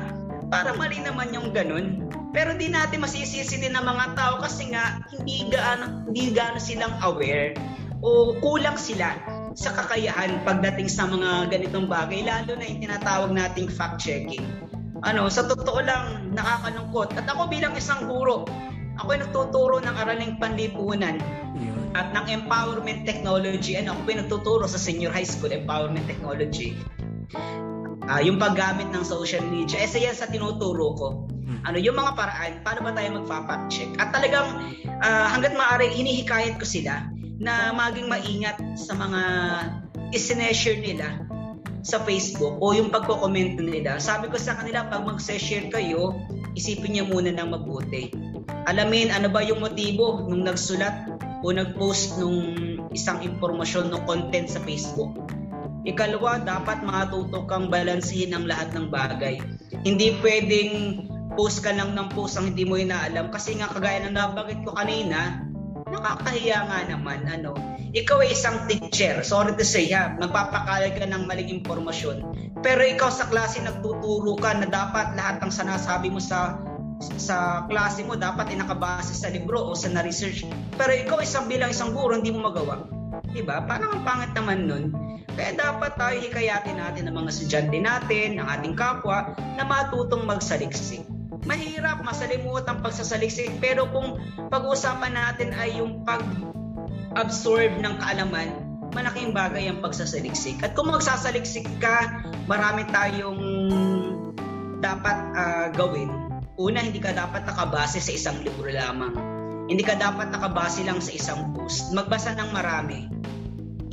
Para 0.51 0.75
mali 0.75 0.99
naman 0.99 1.31
yung 1.31 1.55
ganun. 1.55 2.11
Pero 2.35 2.55
di 2.59 2.67
natin 2.67 3.07
masisisi 3.07 3.59
din 3.59 3.75
ng 3.75 3.87
mga 3.87 4.07
tao 4.19 4.43
kasi 4.43 4.75
nga 4.75 4.99
hindi 5.15 5.47
gaano, 5.51 6.07
hindi 6.11 6.35
gaano 6.35 6.59
silang 6.59 6.95
aware 7.07 7.55
o 8.03 8.35
kulang 8.39 8.75
sila 8.75 9.15
sa 9.55 9.75
kakayahan 9.75 10.43
pagdating 10.47 10.91
sa 10.91 11.07
mga 11.07 11.51
ganitong 11.51 11.87
bagay, 11.91 12.23
lalo 12.23 12.55
na 12.59 12.67
yung 12.67 12.83
tinatawag 12.83 13.31
nating 13.35 13.67
fact-checking. 13.67 14.43
Ano, 15.03 15.27
sa 15.27 15.47
totoo 15.47 15.81
lang, 15.81 16.35
nakakalungkot. 16.35 17.19
At 17.19 17.27
ako 17.27 17.51
bilang 17.51 17.75
isang 17.75 18.07
guro, 18.07 18.47
ako 19.01 19.09
ay 19.17 19.21
nagtuturo 19.25 19.77
ng 19.81 19.97
araling 19.97 20.37
panlipunan 20.39 21.19
at 21.99 22.15
ng 22.15 22.27
empowerment 22.31 23.03
technology. 23.09 23.75
Ano, 23.75 23.97
ako 23.97 24.01
ay 24.07 24.17
nagtuturo 24.23 24.65
sa 24.71 24.79
senior 24.79 25.11
high 25.11 25.27
school 25.27 25.51
empowerment 25.51 26.07
technology. 26.07 26.79
Uh, 28.07 28.21
yung 28.23 28.41
paggamit 28.41 28.89
ng 28.93 29.05
social 29.05 29.45
media. 29.49 29.83
Isa 29.83 30.01
yan 30.01 30.17
sa 30.17 30.31
tinuturo 30.31 30.97
ko. 30.97 31.09
Hmm. 31.29 31.61
Ano 31.67 31.77
yung 31.83 31.99
mga 31.99 32.13
paraan, 32.17 32.53
paano 32.65 32.81
ba 32.87 32.93
tayo 32.95 33.09
magfa-fact 33.21 33.65
check? 33.69 33.91
At 33.99 34.15
talagang 34.15 34.49
uh, 35.03 35.27
hanggat 35.29 35.53
maaari, 35.59 35.93
hinihikayat 35.93 36.57
ko 36.57 36.65
sila 36.65 37.05
na 37.41 37.73
maging 37.73 38.07
maingat 38.07 38.57
sa 38.77 38.93
mga 38.97 39.23
isineshare 40.13 40.81
nila 40.81 41.25
sa 41.81 41.97
Facebook 42.05 42.61
o 42.61 42.77
yung 42.77 42.93
pagko-comment 42.93 43.57
nila. 43.57 43.97
Sabi 43.97 44.29
ko 44.29 44.37
sa 44.37 44.61
kanila, 44.61 44.85
pag 44.93 45.05
mag-share 45.05 45.73
kayo, 45.73 46.13
isipin 46.53 46.97
niyo 46.97 47.05
muna 47.09 47.33
ng 47.33 47.49
mabuti. 47.49 48.13
Alamin 48.69 49.09
ano 49.09 49.33
ba 49.33 49.41
yung 49.41 49.65
motibo 49.65 50.29
nung 50.29 50.45
nagsulat 50.45 51.09
o 51.41 51.49
nag-post 51.49 52.21
nung 52.21 52.53
isang 52.93 53.25
impormasyon 53.25 53.89
ng 53.89 54.03
content 54.05 54.53
sa 54.53 54.61
Facebook. 54.61 55.17
Ikalawa, 55.89 56.45
dapat 56.45 56.85
matuto 56.85 57.49
kang 57.49 57.73
balansehin 57.73 58.37
ang 58.37 58.45
lahat 58.45 58.77
ng 58.77 58.93
bagay. 58.93 59.41
Hindi 59.81 60.13
pwedeng 60.21 61.05
post 61.41 61.65
ka 61.65 61.73
lang 61.73 61.97
ng 61.97 62.13
post 62.13 62.37
ang 62.37 62.53
hindi 62.53 62.69
mo 62.69 62.77
inaalam 62.77 63.33
kasi 63.33 63.57
nga 63.57 63.73
kagaya 63.73 64.05
ng 64.05 64.13
nabanggit 64.13 64.61
ko 64.61 64.77
kanina, 64.77 65.41
nakakahiya 65.89 66.69
nga 66.69 66.81
naman 66.85 67.25
ano. 67.25 67.57
Ikaw 67.91 68.23
ay 68.23 68.31
isang 68.37 68.69
teacher, 68.71 69.25
sorry 69.27 69.57
to 69.57 69.67
say 69.67 69.89
ha, 69.91 70.15
magpapakalat 70.21 70.95
ka 70.95 71.09
ng 71.09 71.25
maling 71.27 71.49
impormasyon. 71.49 72.23
Pero 72.61 72.85
ikaw 72.85 73.09
sa 73.09 73.27
klase 73.27 73.65
nagtuturo 73.65 74.37
ka 74.37 74.55
na 74.61 74.69
dapat 74.69 75.17
lahat 75.17 75.41
ng 75.41 75.51
sinasabi 75.51 76.13
mo 76.13 76.21
sa 76.21 76.61
sa 77.01 77.65
klase 77.65 78.05
mo 78.05 78.13
dapat 78.13 78.53
ay 78.53 78.61
nakabase 78.61 79.17
sa 79.17 79.33
libro 79.33 79.57
o 79.57 79.73
sa 79.73 79.89
na-research. 79.89 80.45
Pero 80.77 80.93
ikaw 80.93 81.25
isang 81.25 81.49
bilang 81.49 81.73
isang 81.73 81.97
guro, 81.97 82.13
hindi 82.13 82.29
mo 82.29 82.53
magawa. 82.53 83.00
Diba? 83.31 83.63
Parang 83.65 84.01
ang 84.01 84.03
pangit 84.03 84.33
naman 84.35 84.67
nun. 84.67 84.85
Kaya 85.31 85.55
dapat 85.55 85.95
tayo 85.95 86.17
hikayatin 86.19 86.77
natin 86.77 87.07
ng 87.07 87.15
mga 87.15 87.29
estudyante 87.31 87.79
natin, 87.79 88.29
ng 88.37 88.47
ating 88.47 88.75
kapwa, 88.75 89.33
na 89.55 89.63
matutong 89.63 90.27
magsaliksik. 90.27 91.07
Mahirap, 91.47 92.03
masalimuot 92.03 92.67
ang 92.67 92.83
pagsasaliksik. 92.83 93.63
Pero 93.63 93.87
kung 93.95 94.19
pag-uusapan 94.51 95.15
natin 95.15 95.55
ay 95.55 95.79
yung 95.79 96.03
pag-absorb 96.03 97.79
ng 97.79 97.95
kaalaman, 98.03 98.51
malaking 98.91 99.31
bagay 99.31 99.71
ang 99.71 99.79
pagsasaliksik. 99.79 100.59
At 100.67 100.75
kung 100.75 100.91
magsasaliksik 100.91 101.71
ka, 101.79 102.27
marami 102.51 102.83
tayong 102.91 103.41
dapat 104.83 105.17
uh, 105.37 105.69
gawin 105.77 106.31
Una, 106.61 106.85
hindi 106.85 107.01
ka 107.01 107.17
dapat 107.17 107.49
nakabase 107.49 108.05
sa 108.05 108.13
isang 108.13 108.37
libro 108.45 108.69
lamang. 108.69 109.17
Hindi 109.71 109.87
ka 109.87 109.95
dapat 110.03 110.35
nakabase 110.35 110.83
lang 110.83 110.99
sa 110.99 111.15
isang 111.15 111.55
post. 111.55 111.95
Magbasa 111.95 112.35
ng 112.35 112.51
marami. 112.51 113.07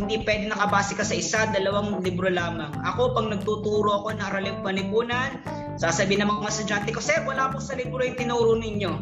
Hindi 0.01 0.25
pwede 0.25 0.49
nakabase 0.49 0.97
ka 0.97 1.05
sa 1.05 1.13
isa, 1.13 1.45
dalawang 1.53 2.01
libro 2.01 2.33
lamang. 2.33 2.73
Ako, 2.81 3.13
pag 3.13 3.29
nagtuturo 3.29 4.01
ako 4.01 4.17
ng 4.17 4.21
araling 4.25 4.57
panipunan, 4.65 5.37
sasabihin 5.77 6.25
ng 6.25 6.33
mga 6.33 6.49
estudyante 6.49 6.89
ko, 6.89 6.97
Sir, 6.97 7.21
wala 7.29 7.53
po 7.53 7.61
sa 7.61 7.77
libro 7.77 8.01
yung 8.01 8.17
tinuro 8.17 8.57
ninyo. 8.57 8.93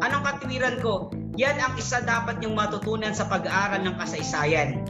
Anong 0.00 0.24
katwiran 0.24 0.80
ko? 0.80 1.12
Yan 1.36 1.60
ang 1.60 1.76
isa 1.76 2.00
dapat 2.00 2.40
yung 2.40 2.56
matutunan 2.56 3.12
sa 3.12 3.28
pag-aaral 3.28 3.84
ng 3.84 3.96
kasaysayan. 4.00 4.88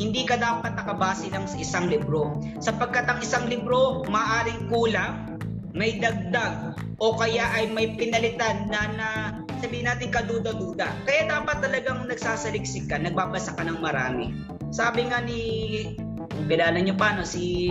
Hindi 0.00 0.24
ka 0.24 0.40
dapat 0.40 0.72
nakabase 0.72 1.28
lang 1.28 1.44
sa 1.44 1.60
isang 1.60 1.92
libro. 1.92 2.32
Sapagkat 2.64 3.12
ang 3.12 3.20
isang 3.20 3.44
libro 3.44 4.08
maaring 4.08 4.72
kulang, 4.72 5.36
may 5.76 6.00
dagdag, 6.00 6.80
o 6.96 7.16
kaya 7.16 7.48
ay 7.60 7.72
may 7.72 7.92
pinalitan 7.96 8.68
na, 8.68 8.80
na 8.92 9.08
sabihin 9.62 9.86
natin 9.86 10.10
kaduda-duda. 10.10 11.06
Kaya 11.06 11.30
dapat 11.30 11.62
talagang 11.62 12.10
nagsasaliksik 12.10 12.90
ka, 12.90 12.98
nagbabasa 12.98 13.54
ka 13.54 13.62
ng 13.62 13.78
marami. 13.78 14.34
Sabi 14.74 15.06
nga 15.06 15.22
ni, 15.22 15.40
kung 16.18 16.46
kilala 16.50 16.82
nyo 16.82 16.98
pa, 16.98 17.14
no, 17.14 17.22
si, 17.22 17.70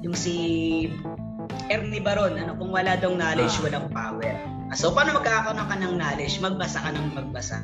yung 0.00 0.16
si 0.16 0.34
Ernie 1.68 2.00
Baron, 2.00 2.40
ano, 2.40 2.56
kung 2.56 2.72
wala 2.72 2.96
daw 2.96 3.12
knowledge, 3.12 3.60
ah. 3.60 3.62
walang 3.68 3.88
power. 3.92 4.34
So, 4.72 4.96
paano 4.96 5.20
magkakaroon 5.20 5.60
ka 5.60 5.76
ng 5.76 5.94
knowledge? 6.00 6.40
Magbasa 6.40 6.80
ka 6.80 6.90
ng 6.96 7.12
magbasa. 7.12 7.60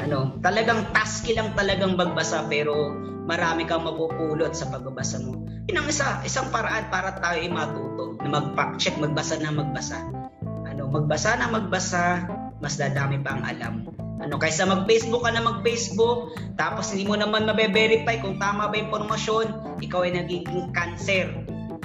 Ano, 0.00 0.40
talagang 0.40 0.88
tasky 0.96 1.36
lang 1.36 1.52
talagang 1.52 1.92
magbasa 2.00 2.48
pero 2.48 2.96
marami 3.28 3.68
kang 3.68 3.84
mapupulot 3.84 4.56
sa 4.56 4.72
pagbabasa 4.72 5.20
mo. 5.20 5.44
Yun 5.68 5.76
ang 5.76 5.88
isa, 5.92 6.24
isang 6.24 6.48
paraan 6.48 6.88
para 6.88 7.20
tayo 7.20 7.36
ay 7.36 7.52
matuto 7.52 8.16
na 8.24 8.40
mag-fact 8.40 8.80
check, 8.80 8.96
magbasa 8.96 9.36
na 9.38 9.52
magbasa. 9.52 10.00
Magbasa 10.90 11.38
na 11.38 11.46
magbasa, 11.46 12.26
mas 12.58 12.74
dadami 12.74 13.22
pa 13.22 13.38
ang 13.38 13.44
alam. 13.46 13.74
Ano, 14.20 14.36
kaysa 14.36 14.68
mag-Facebook 14.68 15.24
ka 15.24 15.32
na 15.32 15.40
mag-Facebook, 15.40 16.34
tapos 16.60 16.92
hindi 16.92 17.08
mo 17.08 17.16
naman 17.16 17.48
mabe-verify 17.48 18.20
kung 18.20 18.36
tama 18.36 18.68
ba 18.68 18.74
yung 18.76 18.92
informasyon, 18.92 19.78
ikaw 19.80 20.04
ay 20.04 20.12
nagiging 20.18 20.68
cancer 20.76 21.30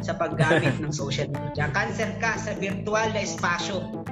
sa 0.03 0.17
paggamit 0.17 0.75
ng 0.83 0.91
social 0.91 1.31
media. 1.31 1.71
Cancer 1.71 2.11
ka 2.19 2.35
sa 2.35 2.57
virtual 2.57 3.07
na 3.13 3.21
espasyo 3.23 4.03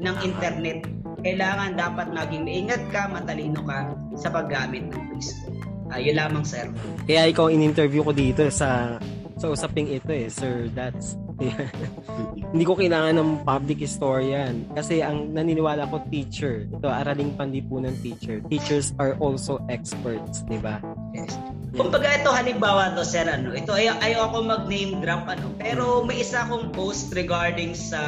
ng 0.00 0.16
internet. 0.24 0.88
Kailangan 1.20 1.74
dapat 1.74 2.14
maging 2.14 2.46
maingat 2.46 2.82
ka, 2.94 3.10
matalino 3.10 3.60
ka 3.66 3.92
sa 4.14 4.30
paggamit 4.30 4.88
ng 4.88 5.02
Facebook. 5.12 5.52
Uh, 5.90 6.00
yun 6.00 6.16
lamang, 6.18 6.42
sir. 6.42 6.66
Kaya 7.06 7.30
ikaw 7.30 7.50
in-interview 7.50 8.02
ko 8.02 8.10
dito 8.14 8.46
sa 8.50 8.98
sa 9.36 9.52
usaping 9.52 9.92
ito 9.92 10.08
eh, 10.10 10.32
sir. 10.32 10.72
That's 10.72 11.16
hindi 12.52 12.64
ko 12.64 12.72
kailangan 12.72 13.20
ng 13.20 13.30
public 13.44 13.84
historian. 13.84 14.64
Kasi 14.72 15.04
ang 15.04 15.36
naniniwala 15.36 15.84
ko 15.92 16.00
teacher 16.08 16.64
ito 16.64 16.88
araling 16.88 17.36
panlipunan 17.36 17.92
teacher. 18.00 18.40
Teachers 18.48 18.96
are 18.96 19.14
also 19.20 19.60
experts 19.68 20.40
di 20.48 20.56
ba? 20.56 20.80
Yes. 21.12 21.36
Kumbaga 21.76 22.08
ito 22.16 22.32
halimbawa 22.32 22.96
to 22.96 23.04
sir 23.04 23.28
ano 23.28 23.52
ito 23.52 23.76
ay 23.76 23.92
ayaw 23.92 24.32
ako 24.32 24.36
mag 24.48 24.64
name 24.64 25.04
drop 25.04 25.28
ano 25.28 25.52
pero 25.60 26.00
may 26.08 26.24
isa 26.24 26.48
akong 26.48 26.72
post 26.72 27.12
regarding 27.12 27.76
sa 27.76 28.00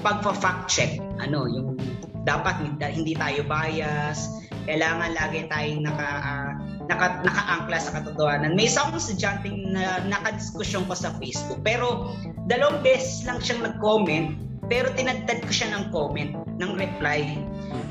pagfa-fact 0.00 0.72
check 0.72 0.96
ano 1.20 1.44
yung 1.52 1.76
dapat 2.24 2.64
hindi 2.80 3.12
tayo 3.12 3.44
bias 3.44 4.24
kailangan 4.64 5.10
lagi 5.12 5.44
tayong 5.50 5.82
naka 5.84 6.08
uh, 6.22 6.50
naka, 6.90 7.22
nakaangkla 7.22 7.78
sa 7.78 7.90
katotohanan. 8.00 8.54
May 8.54 8.66
isang 8.66 8.94
estudyante 8.94 9.50
na 9.70 10.02
nakadiskusyon 10.06 10.86
ko 10.86 10.94
sa 10.96 11.14
Facebook, 11.18 11.60
pero 11.62 12.10
dalawang 12.46 12.82
beses 12.82 13.22
lang 13.26 13.38
siyang 13.38 13.62
nag-comment, 13.66 14.34
pero 14.66 14.90
tinagtad 14.94 15.44
ko 15.44 15.52
siya 15.52 15.68
ng 15.74 15.84
comment, 15.94 16.32
ng 16.58 16.72
reply. 16.78 17.38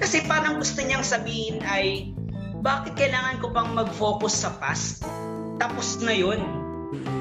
Kasi 0.01 0.25
parang 0.25 0.57
gusto 0.57 0.81
niyang 0.81 1.05
sabihin 1.05 1.61
ay, 1.63 2.11
bakit 2.61 2.93
kailangan 2.93 3.41
ko 3.41 3.49
pang 3.53 3.73
mag-focus 3.73 4.45
sa 4.45 4.53
past? 4.61 5.05
Tapos 5.57 6.01
na 6.01 6.13
yun. 6.13 6.41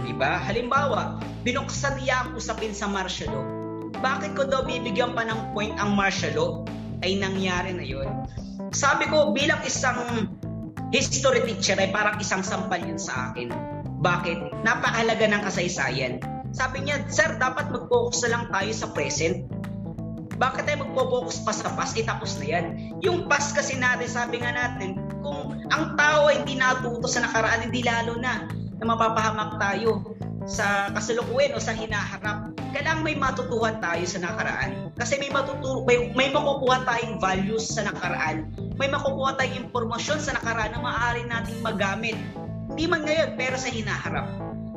Diba? 0.05 0.37
Halimbawa, 0.37 1.21
binuksan 1.45 2.00
niya 2.00 2.29
ang 2.29 2.37
usapin 2.37 2.77
sa 2.77 2.89
martial 2.89 3.33
law. 3.33 3.47
Bakit 4.00 4.33
ko 4.37 4.49
daw 4.49 4.65
bibigyan 4.65 5.12
pa 5.12 5.25
ng 5.29 5.53
point 5.53 5.77
ang 5.77 5.97
martial 5.97 6.33
law? 6.37 6.50
Ay 7.00 7.17
nangyari 7.17 7.73
na 7.73 7.85
yun. 7.85 8.09
Sabi 8.73 9.09
ko, 9.09 9.33
bilang 9.33 9.61
isang 9.65 10.29
history 10.90 11.47
teacher 11.47 11.78
ay 11.78 11.94
parang 11.94 12.18
isang 12.18 12.42
sampal 12.42 12.82
yun 12.82 12.99
sa 12.99 13.30
akin. 13.30 13.50
Bakit? 14.02 14.66
Napakahalaga 14.66 15.26
ng 15.30 15.42
kasaysayan. 15.47 16.18
Sabi 16.50 16.82
niya, 16.82 17.06
Sir, 17.06 17.38
dapat 17.38 17.70
mag-focus 17.70 18.26
na 18.26 18.30
lang 18.35 18.44
tayo 18.50 18.70
sa 18.75 18.87
present. 18.90 19.47
Bakit 20.40 20.62
tayo 20.66 20.88
magpo-focus 20.88 21.47
pa 21.47 21.52
sa 21.52 21.70
past? 21.76 21.94
Eh, 22.00 22.02
tapos 22.02 22.40
na 22.40 22.47
yan. 22.49 22.66
Yung 23.04 23.28
past 23.30 23.54
kasi 23.54 23.76
natin, 23.78 24.09
sabi 24.09 24.40
nga 24.40 24.50
natin, 24.50 24.99
kung 25.20 25.62
ang 25.68 25.94
tao 25.94 26.32
ay 26.32 26.42
hindi 26.42 26.56
natuto 26.56 27.06
sa 27.06 27.23
nakaraan, 27.23 27.70
hindi 27.70 27.85
lalo 27.85 28.16
na 28.18 28.49
na 28.80 28.85
mapapahamak 28.88 29.61
tayo 29.61 30.16
sa 30.49 30.88
kasalukuyan 30.94 31.52
o 31.52 31.61
sa 31.61 31.76
hinaharap. 31.76 32.56
Kailangan 32.73 33.04
may 33.04 33.16
matutuhan 33.18 33.80
tayo 33.82 34.04
sa 34.06 34.23
nakaraan. 34.23 34.92
Kasi 34.97 35.20
may 35.20 35.28
matutu 35.28 35.85
may, 35.85 36.12
may 36.16 36.28
makukuha 36.32 36.85
tayong 36.87 37.20
values 37.20 37.68
sa 37.68 37.85
nakaraan 37.85 38.49
may 38.80 38.88
makukuha 38.88 39.37
tayong 39.37 39.68
impormasyon 39.68 40.25
sa 40.25 40.40
nakaraan 40.40 40.73
na 40.73 40.80
maaari 40.80 41.28
nating 41.28 41.61
magamit. 41.61 42.16
Hindi 42.73 42.88
man 42.88 43.04
ngayon, 43.04 43.37
pero 43.37 43.61
sa 43.61 43.68
hinaharap. 43.68 44.25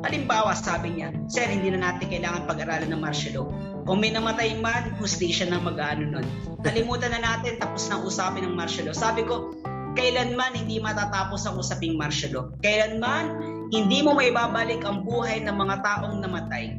Halimbawa, 0.04 0.52
sabi 0.52 1.00
niya, 1.00 1.08
Sir, 1.24 1.48
hindi 1.48 1.72
na 1.72 1.88
natin 1.88 2.12
kailangan 2.12 2.44
pag-aralan 2.44 2.92
ng 2.92 3.00
martial 3.00 3.32
law. 3.40 3.46
Kung 3.88 4.04
may 4.04 4.12
namatay 4.12 4.60
man, 4.60 4.92
hustisya 5.00 5.48
na 5.48 5.56
mag-ano 5.56 6.04
nun. 6.04 6.26
Kalimutan 6.60 7.16
na 7.16 7.24
natin, 7.24 7.56
tapos 7.56 7.88
na 7.88 7.96
usapin 7.96 8.44
ng 8.44 8.52
martial 8.52 8.92
law. 8.92 8.96
Sabi 8.96 9.24
ko, 9.24 9.56
kailanman 9.96 10.52
hindi 10.52 10.76
matatapos 10.84 11.48
ang 11.48 11.56
usaping 11.56 11.96
martial 11.96 12.36
law. 12.36 12.44
Kailanman 12.60 13.53
hindi 13.72 14.04
mo 14.04 14.12
maibabalik 14.12 14.84
ang 14.84 15.06
buhay 15.06 15.40
ng 15.44 15.56
mga 15.56 15.76
taong 15.80 16.20
namatay. 16.20 16.76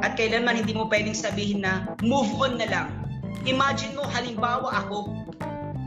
At 0.00 0.16
kailanman 0.16 0.64
hindi 0.64 0.76
mo 0.76 0.88
pwedeng 0.88 1.16
sabihin 1.16 1.64
na 1.64 1.96
move 2.04 2.28
on 2.40 2.60
na 2.60 2.68
lang. 2.68 2.88
Imagine 3.48 3.96
mo, 3.96 4.04
halimbawa 4.08 4.68
ako, 4.84 5.08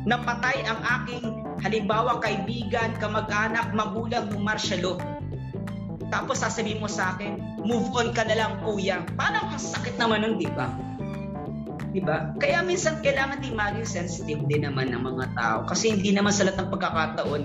napatay 0.06 0.66
ang 0.66 0.82
aking 1.02 1.50
halimbawa 1.60 2.18
kaibigan, 2.24 2.96
kamag-anak, 2.98 3.76
magulang 3.76 4.32
ng 4.32 4.42
martial 4.42 4.98
Tapos 6.10 6.42
sasabihin 6.42 6.82
mo 6.82 6.90
sa 6.90 7.14
akin, 7.14 7.38
move 7.62 7.86
on 7.94 8.16
ka 8.16 8.26
na 8.26 8.34
lang 8.34 8.58
kuya. 8.66 9.06
Parang 9.14 9.54
ang 9.54 9.62
sakit 9.62 10.00
naman 10.02 10.26
nun, 10.26 10.42
di 10.42 10.50
ba? 10.50 10.74
Di 11.94 12.02
ba? 12.02 12.34
Kaya 12.42 12.66
minsan 12.66 12.98
kailangan 13.06 13.46
din 13.46 13.54
maging 13.54 13.86
sensitive 13.86 14.42
din 14.50 14.66
naman 14.66 14.90
ng 14.90 15.06
mga 15.06 15.26
tao. 15.38 15.58
Kasi 15.70 15.94
hindi 15.94 16.10
naman 16.10 16.34
sa 16.34 16.50
lahat 16.50 16.66
ng 16.66 16.72
pagkakataon, 16.74 17.42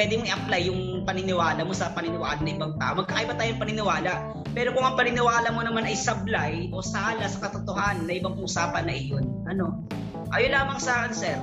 pwede 0.00 0.12
mong 0.16 0.28
i-apply 0.32 0.62
yung 0.64 0.93
yung 0.93 0.93
paniniwala 1.04 1.60
mo 1.62 1.72
sa 1.72 1.92
paniniwala 1.92 2.40
ng 2.40 2.56
ibang 2.56 2.74
tao. 2.76 2.98
Magkaiba 2.98 3.36
tayong 3.36 3.60
paniniwala. 3.60 4.12
Pero 4.50 4.72
kung 4.72 4.82
ang 4.82 4.96
paniniwala 4.96 5.48
mo 5.50 5.60
naman 5.60 5.84
ay 5.84 5.94
sablay 5.94 6.68
o 6.70 6.80
sala 6.80 7.24
sa 7.24 7.38
katotohanan 7.40 8.04
na 8.04 8.14
ibang 8.14 8.34
usapan 8.36 8.88
na 8.88 8.94
iyon, 8.94 9.24
ano? 9.46 9.84
Ayun 10.32 10.50
lamang 10.50 10.78
sa 10.78 11.04
akin, 11.04 11.12
sir. 11.12 11.36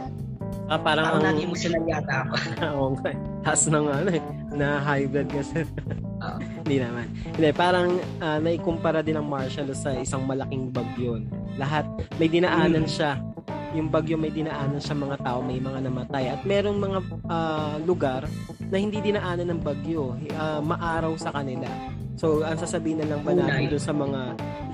Ah, 0.68 0.80
parang 0.80 1.04
Parang 1.04 1.36
ang... 1.36 1.40
emotional 1.40 1.84
yata 1.84 2.24
ako. 2.26 2.34
Oo 2.76 2.88
nga. 2.98 3.12
Taas 3.44 3.68
ng 3.68 3.88
ano 3.88 4.10
eh. 4.10 4.24
Na 4.52 4.80
high 4.80 5.08
blood 5.08 5.28
kasi. 5.30 5.68
Oo. 6.24 6.38
Hindi 6.64 6.76
naman. 6.80 7.06
Hindi, 7.36 7.50
parang 7.52 7.88
uh, 8.20 8.40
naikumpara 8.40 9.04
din 9.04 9.20
ang 9.20 9.28
martial 9.28 9.68
sa 9.76 9.92
isang 9.94 10.24
malaking 10.24 10.72
bagyo. 10.72 11.20
Lahat, 11.56 11.84
may 12.16 12.28
dinaanan 12.28 12.88
Mm. 12.88 12.92
siya. 12.92 13.20
Yung 13.72 13.88
bagyo 13.88 14.20
may 14.20 14.32
dinaanan 14.32 14.84
siya 14.84 14.96
mga 14.96 15.18
tao, 15.24 15.40
may 15.40 15.60
mga 15.60 15.80
namatay. 15.88 16.28
At 16.32 16.42
merong 16.44 16.80
mga 16.80 17.00
ah, 17.32 17.76
lugar 17.84 18.28
na 18.68 18.78
hindi 18.78 19.00
dinaanan 19.00 19.48
ng 19.56 19.62
bagyo. 19.64 20.20
Ah, 20.36 20.60
maaraw 20.60 21.16
sa 21.16 21.32
kanila. 21.32 21.68
So, 22.20 22.44
ang 22.44 22.60
sasabihin 22.60 23.02
na 23.02 23.16
lang 23.16 23.24
ba 23.24 23.32
natin 23.32 23.72
doon 23.72 23.84
sa 23.84 23.96
mga 23.96 24.20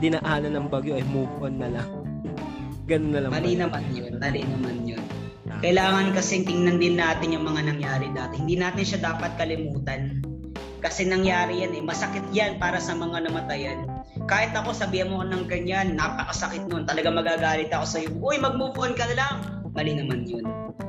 dinaanan 0.01 0.53
ng 0.57 0.67
bagyo 0.67 0.97
ay 0.97 1.05
move 1.05 1.31
on 1.39 1.61
na 1.61 1.69
lang. 1.69 1.89
Ganun 2.89 3.11
na 3.13 3.19
lang. 3.25 3.31
Mali 3.31 3.53
ba? 3.53 3.69
naman 3.69 3.83
yun. 3.93 4.11
Mali 4.17 4.41
naman 4.43 4.77
yun. 4.83 5.03
Ah. 5.47 5.61
Kailangan 5.63 6.11
kasing 6.17 6.43
tingnan 6.43 6.77
din 6.81 6.99
natin 6.99 7.31
yung 7.31 7.45
mga 7.45 7.61
nangyari 7.69 8.07
dati. 8.11 8.41
Hindi 8.41 8.59
natin 8.59 8.83
siya 8.83 8.99
dapat 9.13 9.37
kalimutan. 9.37 10.19
Kasi 10.81 11.09
nangyari 11.09 11.65
yan 11.65 11.73
eh. 11.73 11.83
Masakit 11.83 12.25
yan 12.29 12.61
para 12.61 12.77
sa 12.77 12.93
mga 12.93 13.29
namatayan. 13.29 13.89
Kahit 14.29 14.53
ako 14.53 14.73
sabihan 14.73 15.09
mo 15.09 15.25
ng 15.25 15.49
ganyan, 15.49 15.97
napakasakit 15.97 16.69
nun. 16.69 16.85
Talaga 16.85 17.09
magagalit 17.09 17.69
ako 17.73 17.85
sa 17.85 17.97
iyo. 18.01 18.11
Uy, 18.21 18.37
mag-move 18.37 18.77
on 18.77 18.93
ka 18.93 19.05
na 19.09 19.15
lang. 19.17 19.35
Mali 19.73 19.93
naman 19.97 20.25
yun. 20.25 20.45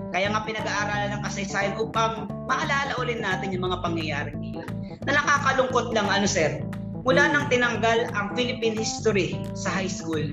Kaya 0.09 0.33
nga 0.33 0.40
pinag-aaralan 0.45 1.21
ng 1.21 1.23
kasaysayan 1.25 1.75
upang 1.76 2.33
maalala 2.49 2.97
ulit 2.97 3.21
natin 3.21 3.52
yung 3.52 3.68
mga 3.68 3.85
pangyayari 3.85 4.33
yun. 4.40 4.68
Na 5.04 5.21
nakakalungkot 5.21 5.92
lang, 5.92 6.09
ano 6.09 6.25
sir, 6.25 6.64
mula 7.04 7.28
nang 7.28 7.52
tinanggal 7.52 8.09
ang 8.16 8.33
Philippine 8.33 8.76
history 8.76 9.37
sa 9.52 9.68
high 9.68 9.90
school, 9.90 10.33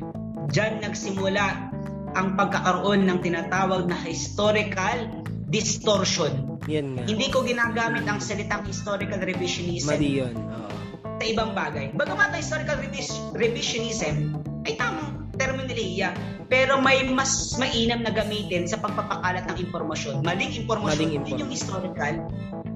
dyan 0.51 0.79
nagsimula 0.79 1.71
ang 2.15 2.39
pagkakaroon 2.39 3.03
ng 3.03 3.19
tinatawag 3.19 3.91
na 3.91 3.97
historical 3.99 5.11
distortion. 5.51 6.54
Yan 6.67 6.95
nga. 6.95 7.03
Hindi 7.05 7.27
ko 7.29 7.41
ginagamit 7.41 8.03
ang 8.03 8.17
salitang 8.17 8.63
historical 8.63 9.17
revisionism 9.17 9.91
Mali 9.91 10.19
yun. 10.19 10.33
Oo. 10.33 10.69
sa 11.15 11.23
ibang 11.23 11.51
bagay. 11.51 11.93
Bagamat 11.93 12.29
ang 12.29 12.39
historical 12.39 12.75
revis- 12.77 13.15
revisionism 13.33 14.35
ay 14.63 14.75
tamang 14.75 15.31
terminolohiya, 15.33 16.11
pero 16.45 16.75
may 16.77 17.05
mas 17.05 17.31
mainam 17.55 18.01
na 18.01 18.09
gamitin 18.09 18.65
sa 18.65 18.75
pagpapakalat 18.77 19.47
ng 19.47 19.57
impormasyon. 19.61 20.19
Maling 20.21 20.51
impormasyon, 20.57 21.07
Maling 21.07 21.23
yun 21.23 21.39
yung 21.39 21.51
historical 21.51 22.13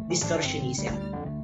distortionism. 0.07 0.95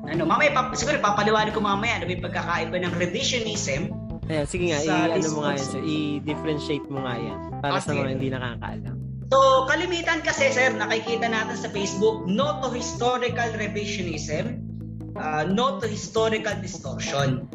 Ano, 0.05 0.23
mamaya, 0.23 0.53
pap- 0.53 0.73
siguro 0.73 0.97
papaliwanag 0.97 1.51
ko 1.51 1.59
mamaya 1.59 1.97
ano 1.97 2.07
yung 2.07 2.21
pagkakaiba 2.21 2.77
ng 2.79 2.93
revisionism 2.95 3.89
Ayan, 4.25 4.45
sige 4.47 4.73
nga, 4.73 4.81
Sa 4.81 5.05
i-ano 5.05 5.21
mo 5.29 5.39
nga 5.39 5.53
yan, 5.53 5.61
response. 5.61 5.65
sir. 5.69 5.81
I-differentiate 5.85 6.87
mo 6.89 6.97
nga 6.99 7.13
yan. 7.13 7.37
Para 7.61 7.77
sa 7.77 7.93
Okay. 7.93 8.01
mga 8.01 8.09
hindi 8.11 8.29
nakakaalam. 8.31 8.95
So, 9.33 9.65
kalimitan 9.65 10.21
kasi 10.21 10.53
sir, 10.53 10.69
nakikita 10.77 11.25
natin 11.25 11.57
sa 11.57 11.69
Facebook, 11.73 12.29
no 12.29 12.61
to 12.61 12.69
historical 12.69 13.49
revisionism, 13.57 14.61
uh, 15.17 15.43
no 15.49 15.81
to 15.81 15.89
historical 15.89 16.53
distortion. 16.61 17.49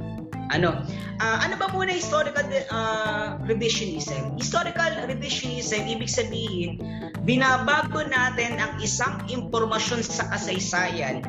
Ano? 0.50 0.82
Ah, 1.22 1.46
ano 1.46 1.54
ba 1.62 1.70
muna 1.70 1.94
historical 1.94 2.42
uh, 2.74 3.38
revisionism? 3.46 4.34
Historical 4.34 5.06
revisionism, 5.06 5.86
ibig 5.86 6.10
sabihin, 6.10 6.82
binabago 7.22 8.02
natin 8.02 8.58
ang 8.58 8.74
isang 8.82 9.22
impormasyon 9.30 10.02
sa 10.02 10.26
kasaysayan 10.34 11.22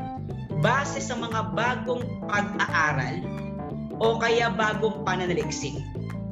base 0.58 0.98
sa 0.98 1.14
mga 1.14 1.54
bagong 1.54 2.02
pag-aaral 2.26 3.22
o 4.02 4.18
kaya 4.18 4.50
bagong 4.50 5.06
pananaliksik. 5.06 5.78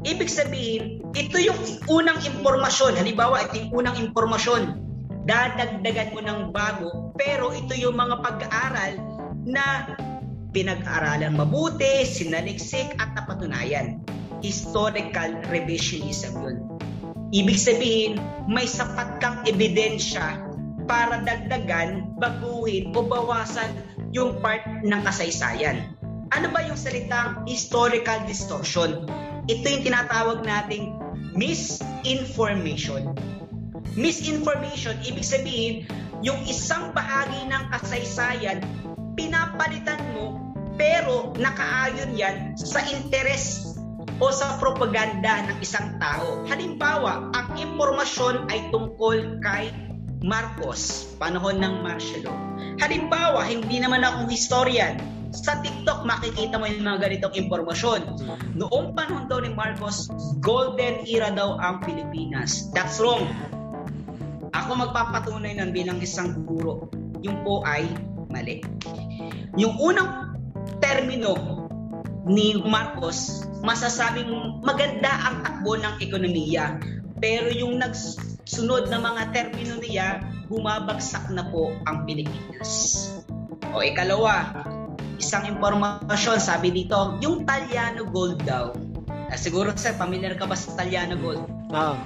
Ibig 0.01 0.33
sabihin, 0.33 1.05
ito 1.13 1.37
yung 1.37 1.61
unang 1.93 2.17
impormasyon. 2.25 2.97
Halimbawa, 2.97 3.45
ito 3.45 3.61
yung 3.61 3.85
unang 3.85 3.97
impormasyon. 4.01 4.81
Dadagdagan 5.29 6.17
mo 6.17 6.21
ng 6.25 6.41
bago, 6.57 7.13
pero 7.21 7.53
ito 7.53 7.77
yung 7.77 8.01
mga 8.01 8.25
pag-aaral 8.25 8.97
na 9.45 9.93
pinag-aralan 10.57 11.37
mabuti, 11.37 12.09
sinaliksik 12.09 12.97
at 12.97 13.13
napatunayan. 13.13 14.01
Historical 14.41 15.37
revisionism 15.53 16.33
yun. 16.41 16.57
Ibig 17.31 17.61
sabihin, 17.61 18.13
may 18.49 18.65
sapat 18.65 19.21
kang 19.21 19.45
ebidensya 19.45 20.41
para 20.89 21.23
dagdagan, 21.23 22.17
baguhin 22.17 22.91
o 22.97 23.05
bawasan 23.05 23.71
yung 24.17 24.41
part 24.41 24.65
ng 24.83 25.01
kasaysayan. 25.07 25.95
Ano 26.31 26.47
ba 26.55 26.63
yung 26.63 26.79
salitang 26.79 27.43
historical 27.43 28.23
distortion? 28.23 29.03
Ito 29.51 29.67
yung 29.67 29.83
tinatawag 29.83 30.47
nating 30.47 30.95
misinformation. 31.35 33.11
Misinformation, 33.99 34.95
ibig 35.03 35.27
sabihin, 35.27 35.91
yung 36.23 36.39
isang 36.47 36.95
bahagi 36.95 37.51
ng 37.51 37.75
kasaysayan, 37.75 38.63
pinapalitan 39.19 39.99
mo, 40.15 40.39
pero 40.79 41.35
nakaayon 41.35 42.15
yan 42.15 42.55
sa 42.55 42.79
interes 42.87 43.75
o 44.23 44.31
sa 44.31 44.55
propaganda 44.63 45.51
ng 45.51 45.59
isang 45.59 45.99
tao. 45.99 46.47
Halimbawa, 46.47 47.35
ang 47.35 47.59
impormasyon 47.59 48.47
ay 48.55 48.71
tungkol 48.71 49.43
kay 49.43 49.75
Marcos, 50.23 51.11
panahon 51.19 51.59
ng 51.59 51.83
martial 51.83 52.31
law. 52.31 52.39
Halimbawa, 52.79 53.51
hindi 53.51 53.83
naman 53.83 54.07
akong 54.07 54.31
historian. 54.31 55.20
Sa 55.31 55.63
TikTok, 55.63 56.03
makikita 56.03 56.59
mo 56.59 56.67
yung 56.67 56.83
mga 56.83 57.07
ganitong 57.07 57.35
impormasyon. 57.47 58.19
Noong 58.59 58.99
panahon 58.99 59.31
daw 59.31 59.39
ni 59.39 59.55
Marcos, 59.55 60.11
golden 60.43 61.07
era 61.07 61.31
daw 61.31 61.55
ang 61.63 61.79
Pilipinas. 61.87 62.67
That's 62.75 62.99
wrong. 62.99 63.31
Ako 64.51 64.71
magpapatunay 64.75 65.55
nun 65.55 65.71
bilang 65.71 66.03
isang 66.03 66.43
guro. 66.43 66.91
Yung 67.23 67.47
po 67.47 67.63
ay 67.63 67.87
mali. 68.27 68.59
Yung 69.55 69.79
unang 69.79 70.35
termino 70.83 71.39
ni 72.27 72.59
Marcos, 72.59 73.47
masasabing 73.63 74.63
maganda 74.67 75.15
ang 75.31 75.47
takbo 75.47 75.79
ng 75.79 75.95
ekonomiya. 76.03 76.83
Pero 77.23 77.55
yung 77.55 77.79
nagsunod 77.79 78.91
na 78.91 78.99
mga 78.99 79.23
termino 79.31 79.79
niya, 79.79 80.27
bumabagsak 80.51 81.31
na 81.31 81.47
po 81.55 81.71
ang 81.87 82.03
Pilipinas. 82.03 83.07
O 83.71 83.85
ikalawa, 83.85 84.67
isang 85.21 85.45
impormasyon, 85.45 86.41
sabi 86.41 86.73
dito, 86.73 87.21
yung 87.21 87.45
Taliano 87.45 88.09
Gold 88.09 88.41
daw. 88.49 88.73
Ah, 89.31 89.39
siguro 89.39 89.71
sir, 89.77 89.95
familiar 89.95 90.35
ka 90.35 90.49
ba 90.49 90.57
sa 90.57 90.75
Taliano 90.75 91.15
Gold? 91.21 91.45
Oo. 91.71 91.97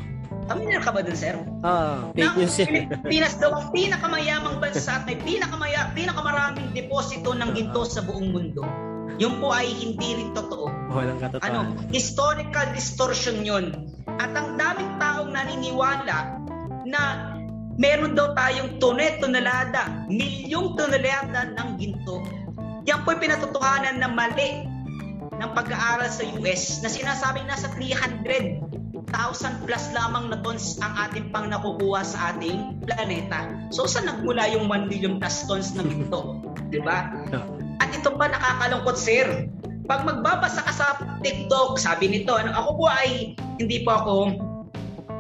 Familiar 0.44 0.84
ka 0.84 0.92
ba 0.92 1.00
dun 1.00 1.16
sir? 1.16 1.38
Oo. 1.40 2.12
Fake 2.12 2.36
news 2.36 2.58
yan. 2.60 2.90
Pilipinas 2.90 3.40
daw 3.40 3.54
ang 3.56 3.72
pinakamayamang 3.72 4.60
bansa 4.60 5.00
at 5.00 5.08
may 5.08 5.16
pinakamaya, 5.16 5.88
pinakamaraming 5.96 6.68
deposito 6.76 7.32
ng 7.32 7.56
ginto 7.56 7.86
sa 7.88 8.04
buong 8.04 8.28
mundo. 8.28 8.60
Yung 9.16 9.38
po 9.38 9.54
ay 9.54 9.70
hindi 9.72 10.20
rin 10.20 10.34
totoo. 10.34 10.68
Walang 10.90 11.22
katotohanan. 11.22 11.78
Ano, 11.78 11.88
historical 11.94 12.66
distortion 12.74 13.46
yon. 13.46 13.72
At 14.20 14.34
ang 14.34 14.58
daming 14.58 14.98
taong 14.98 15.30
naniniwala 15.30 16.42
na 16.84 17.32
meron 17.78 18.12
daw 18.18 18.34
tayong 18.36 18.76
tone, 18.82 19.16
tonelada, 19.22 20.06
milyong 20.10 20.76
tonelada 20.76 21.56
ng 21.56 21.68
ginto. 21.78 22.20
Yan 22.84 23.00
po'y 23.04 23.16
pinatotohanan 23.16 23.96
na 24.00 24.08
mali 24.12 24.68
ng 25.34 25.50
pag-aaral 25.56 26.06
sa 26.08 26.22
US 26.40 26.84
na 26.84 26.88
sinasabing 26.92 27.48
nasa 27.48 27.72
300,000 27.72 28.60
plus 29.64 29.84
lamang 29.96 30.28
na 30.30 30.38
tons 30.44 30.78
ang 30.84 30.92
ating 31.08 31.32
pang 31.32 31.48
nakukuha 31.48 32.04
sa 32.04 32.36
ating 32.36 32.84
planeta. 32.84 33.48
So 33.72 33.88
saan 33.88 34.06
nagmula 34.06 34.52
yung 34.52 34.68
1 34.68 34.92
million 34.92 35.16
plus 35.16 35.48
tons 35.48 35.72
ng 35.74 35.86
ginto? 35.88 36.44
Di 36.72 36.78
ba? 36.84 37.08
At 37.80 37.90
ito 37.90 38.14
pa 38.14 38.30
nakakalungkot, 38.30 38.96
sir. 39.00 39.48
Pag 39.84 40.04
magbabasa 40.08 40.64
ka 40.64 40.72
sa 40.72 40.86
TikTok, 41.20 41.76
sabi 41.76 42.08
nito, 42.08 42.32
ano, 42.32 42.56
ako 42.56 42.70
po 42.80 42.84
ay, 42.88 43.36
hindi 43.60 43.84
po 43.84 43.90
ako, 43.92 44.16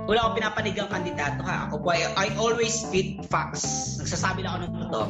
wala 0.04 0.18
akong 0.24 0.36
pinapanigang 0.40 0.90
kandidato 0.92 1.40
ha. 1.44 1.68
Ako 1.68 1.80
po 1.80 1.92
ay, 1.92 2.04
I 2.16 2.28
always 2.36 2.84
spit 2.84 3.24
facts. 3.28 3.96
Nagsasabi 4.00 4.44
lang 4.44 4.52
ako 4.56 4.60
ng 4.64 4.74
totoo. 4.88 5.06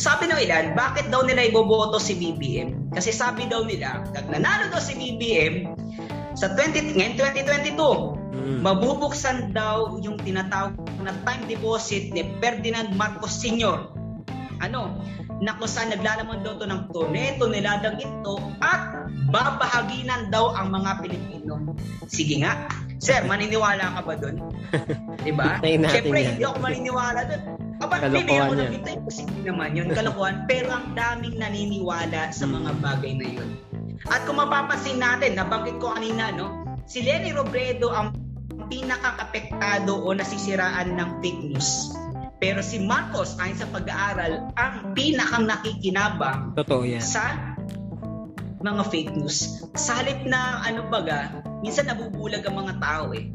Sabi 0.00 0.32
ng 0.32 0.40
ilan, 0.40 0.64
bakit 0.72 1.12
daw 1.12 1.20
nila 1.24 1.48
iboboto 1.48 2.00
si 2.00 2.16
BBM? 2.16 2.92
Kasi 2.96 3.12
sabi 3.12 3.44
daw 3.46 3.64
nila, 3.64 4.00
pag 4.12 4.26
nanalo 4.32 4.72
daw 4.72 4.80
si 4.80 4.96
BBM, 4.96 5.68
sa 6.32 6.48
20, 6.56 6.96
ngayon 6.96 7.14
2022, 7.20 8.22
Mm. 8.32 8.64
mabubuksan 8.64 9.52
daw 9.52 10.00
yung 10.00 10.18
tinatawag 10.18 10.74
na 11.04 11.14
time 11.28 11.44
deposit 11.46 12.10
ni 12.10 12.26
Ferdinand 12.40 12.90
Marcos 12.96 13.38
Sr. 13.38 13.92
Ano? 14.58 14.98
Na 15.42 15.54
kung 15.58 15.70
saan 15.70 15.92
naglalaman 15.92 16.42
daw 16.42 16.58
to 16.58 16.66
ng 16.66 16.90
tone, 16.90 17.36
toneladang 17.38 18.00
ito 18.00 18.34
at 18.64 19.06
babahaginan 19.30 20.32
daw 20.32 20.54
ang 20.56 20.72
mga 20.72 21.02
Pilipino. 21.02 21.76
Sige 22.08 22.42
nga. 22.42 22.66
Sir, 23.02 23.26
maniniwala 23.26 23.98
ka 23.98 24.00
ba 24.06 24.14
doon? 24.14 24.38
diba? 25.26 25.58
Siyempre, 25.58 26.22
yan. 26.22 26.38
hindi 26.38 26.44
ako 26.46 26.58
maniniwala 26.62 27.20
doon. 27.26 27.42
Aba, 27.82 27.94
kalokohan 27.98 28.46
ako 28.46 28.54
nakita, 28.62 28.88
imposible 28.94 29.42
naman 29.42 29.70
yun, 29.74 29.88
kalokohan. 29.90 30.36
pero 30.46 30.70
ang 30.70 30.94
daming 30.94 31.34
naniniwala 31.34 32.30
sa 32.30 32.46
mga 32.46 32.70
mm. 32.70 32.78
bagay 32.78 33.12
na 33.18 33.26
yun. 33.26 33.50
At 34.06 34.22
kung 34.22 34.38
mapapansin 34.38 35.02
natin, 35.02 35.34
nabanggit 35.34 35.82
ko 35.82 35.98
kanina, 35.98 36.30
no, 36.30 36.78
si 36.86 37.02
Lenny 37.02 37.34
Robredo 37.34 37.90
ang 37.90 38.14
pinaka-apektado 38.70 39.98
o 39.98 40.14
nasisiraan 40.14 40.94
ng 40.94 41.10
fake 41.18 41.42
news. 41.50 41.90
Pero 42.38 42.62
si 42.62 42.82
Marcos, 42.82 43.34
ayon 43.42 43.58
sa 43.58 43.66
pag-aaral, 43.70 44.50
ang 44.54 44.94
pinakang 44.94 45.46
nakikinabang 45.46 46.54
Totoo 46.54 46.86
yan. 46.86 47.02
sa 47.02 47.51
mga 48.62 48.82
fake 48.88 49.12
news. 49.18 49.66
Sa 49.74 50.00
na 50.26 50.62
ano 50.62 50.86
baga, 50.88 51.42
minsan 51.60 51.90
nabubulag 51.90 52.46
ang 52.46 52.56
mga 52.62 52.74
tao 52.78 53.10
eh. 53.12 53.28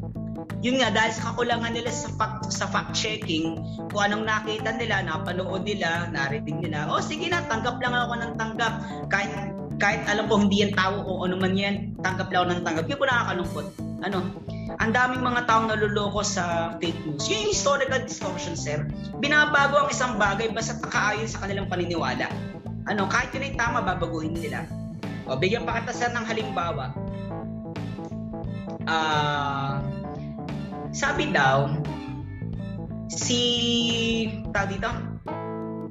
Yun 0.58 0.82
nga, 0.82 0.90
dahil 0.90 1.12
sa 1.14 1.30
kakulangan 1.30 1.70
nila 1.70 1.90
sa 1.94 2.10
fact, 2.18 2.50
sa 2.50 2.66
fact 2.66 2.90
checking, 2.90 3.62
kung 3.94 4.02
anong 4.02 4.26
nakita 4.26 4.74
nila, 4.74 5.06
napanood 5.06 5.62
nila, 5.62 6.10
narinig 6.10 6.66
nila, 6.66 6.90
oh 6.90 6.98
sige 6.98 7.30
na, 7.30 7.46
tanggap 7.46 7.78
lang 7.78 7.94
ako 7.94 8.14
ng 8.18 8.32
tanggap. 8.34 8.74
Kahit 9.06 9.30
kahit 9.78 10.02
alam 10.10 10.26
ko 10.26 10.42
hindi 10.42 10.66
yan 10.66 10.74
tao 10.74 10.98
o 11.06 11.22
ano 11.22 11.38
man 11.38 11.54
yan, 11.54 11.94
tanggap 12.02 12.34
lang 12.34 12.50
ako 12.50 12.50
ng 12.50 12.62
tanggap. 12.66 12.84
Hindi 12.90 12.98
ko 12.98 13.06
nakakalungkot. 13.06 13.66
Ano, 13.98 14.18
ang 14.78 14.90
daming 14.90 15.22
mga 15.22 15.40
taong 15.46 15.66
naluloko 15.70 16.20
sa 16.26 16.74
fake 16.82 17.06
news. 17.06 17.24
Yung 17.30 17.46
historical 17.50 18.02
distortion, 18.02 18.58
sir, 18.58 18.90
binabago 19.22 19.86
ang 19.86 19.88
isang 19.90 20.18
bagay 20.18 20.50
basta 20.50 20.74
nakaayon 20.82 21.30
sa 21.30 21.46
kanilang 21.46 21.70
paniniwala. 21.70 22.26
Ano, 22.90 23.06
kahit 23.06 23.30
yun 23.38 23.46
ay 23.46 23.54
tama, 23.54 23.86
babaguhin 23.86 24.34
nila. 24.34 24.66
O, 25.28 25.36
bigyan 25.36 25.68
pa 25.68 25.84
kita, 25.84 25.92
sir, 25.92 26.10
ng 26.10 26.24
halimbawa. 26.24 26.96
Uh, 28.88 29.84
sabi 30.96 31.28
daw, 31.28 31.68
si, 33.12 33.40
tawag 34.56 34.72
dito, 34.72 34.90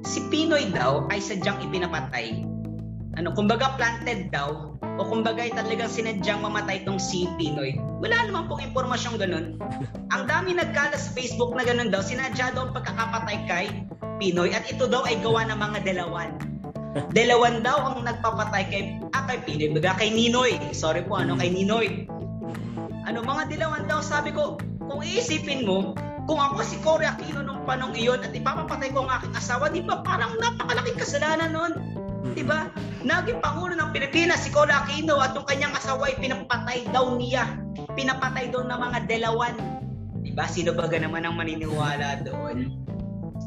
si 0.02 0.26
Pinoy 0.26 0.74
daw 0.74 1.06
ay 1.14 1.22
sadyang 1.22 1.62
ipinapatay. 1.62 2.42
Ano, 3.14 3.34
kumbaga 3.34 3.78
planted 3.78 4.30
daw 4.34 4.74
o 4.98 5.02
kumbaga 5.06 5.46
ay 5.46 5.54
talagang 5.54 5.90
sinadyang 5.90 6.42
mamatay 6.42 6.82
tong 6.82 6.98
si 6.98 7.30
Pinoy. 7.38 7.78
Wala 8.02 8.26
naman 8.26 8.50
pong 8.50 8.62
impormasyong 8.66 9.18
ganun. 9.18 9.58
Ang 10.10 10.22
dami 10.26 10.58
nagkala 10.58 10.98
sa 10.98 11.10
Facebook 11.14 11.54
na 11.54 11.62
ganun 11.62 11.94
daw, 11.94 12.02
sinadya 12.02 12.50
daw 12.54 12.70
ang 12.70 12.74
pagkakapatay 12.74 13.38
kay 13.46 13.66
Pinoy 14.18 14.50
at 14.50 14.66
ito 14.66 14.90
daw 14.90 15.06
ay 15.06 15.18
gawa 15.22 15.46
ng 15.46 15.58
mga 15.58 15.78
delawan. 15.86 16.57
Delawan 17.16 17.60
daw 17.60 17.78
ang 17.92 18.04
nagpapatay 18.04 18.62
kay, 18.68 18.82
ah, 19.12 19.24
kay 19.28 19.38
Pinoy, 19.44 19.68
baga 19.76 19.98
kay 20.00 20.10
Ninoy. 20.12 20.56
Sorry 20.72 21.04
po, 21.04 21.20
ano, 21.20 21.36
kay 21.36 21.52
Ninoy. 21.52 22.08
Ano, 23.08 23.24
mga 23.24 23.48
dilawan 23.48 23.88
daw, 23.88 24.04
sabi 24.04 24.32
ko, 24.32 24.60
kung 24.88 25.00
iisipin 25.04 25.64
mo, 25.64 25.96
kung 26.28 26.40
ako 26.40 26.60
si 26.60 26.76
Cory 26.84 27.08
Aquino 27.08 27.40
nung 27.40 27.64
panong 27.64 27.96
iyon 27.96 28.20
at 28.20 28.36
ipapapatay 28.36 28.92
ko 28.92 29.08
ang 29.08 29.12
aking 29.20 29.34
asawa, 29.36 29.72
di 29.72 29.80
ba 29.80 30.04
parang 30.04 30.36
napakalaking 30.36 31.00
kasalanan 31.00 31.56
nun? 31.56 31.72
Di 32.36 32.44
ba? 32.44 32.68
Naging 33.00 33.40
Pangulo 33.40 33.72
ng 33.72 33.94
Pilipinas 33.96 34.44
si 34.44 34.52
Cola 34.52 34.84
Aquino 34.84 35.16
at 35.22 35.32
yung 35.32 35.48
kanyang 35.48 35.72
asawa 35.72 36.12
ay 36.12 36.20
pinapatay 36.20 36.84
daw 36.92 37.16
niya. 37.16 37.48
Pinapatay 37.96 38.52
daw 38.52 38.60
ng 38.66 38.76
mga 38.76 38.98
delawan. 39.08 39.54
Di 40.20 40.36
ba? 40.36 40.44
Sino 40.44 40.76
ba 40.76 40.84
naman 40.90 41.24
ang 41.24 41.38
maniniwala 41.38 42.20
doon? 42.26 42.76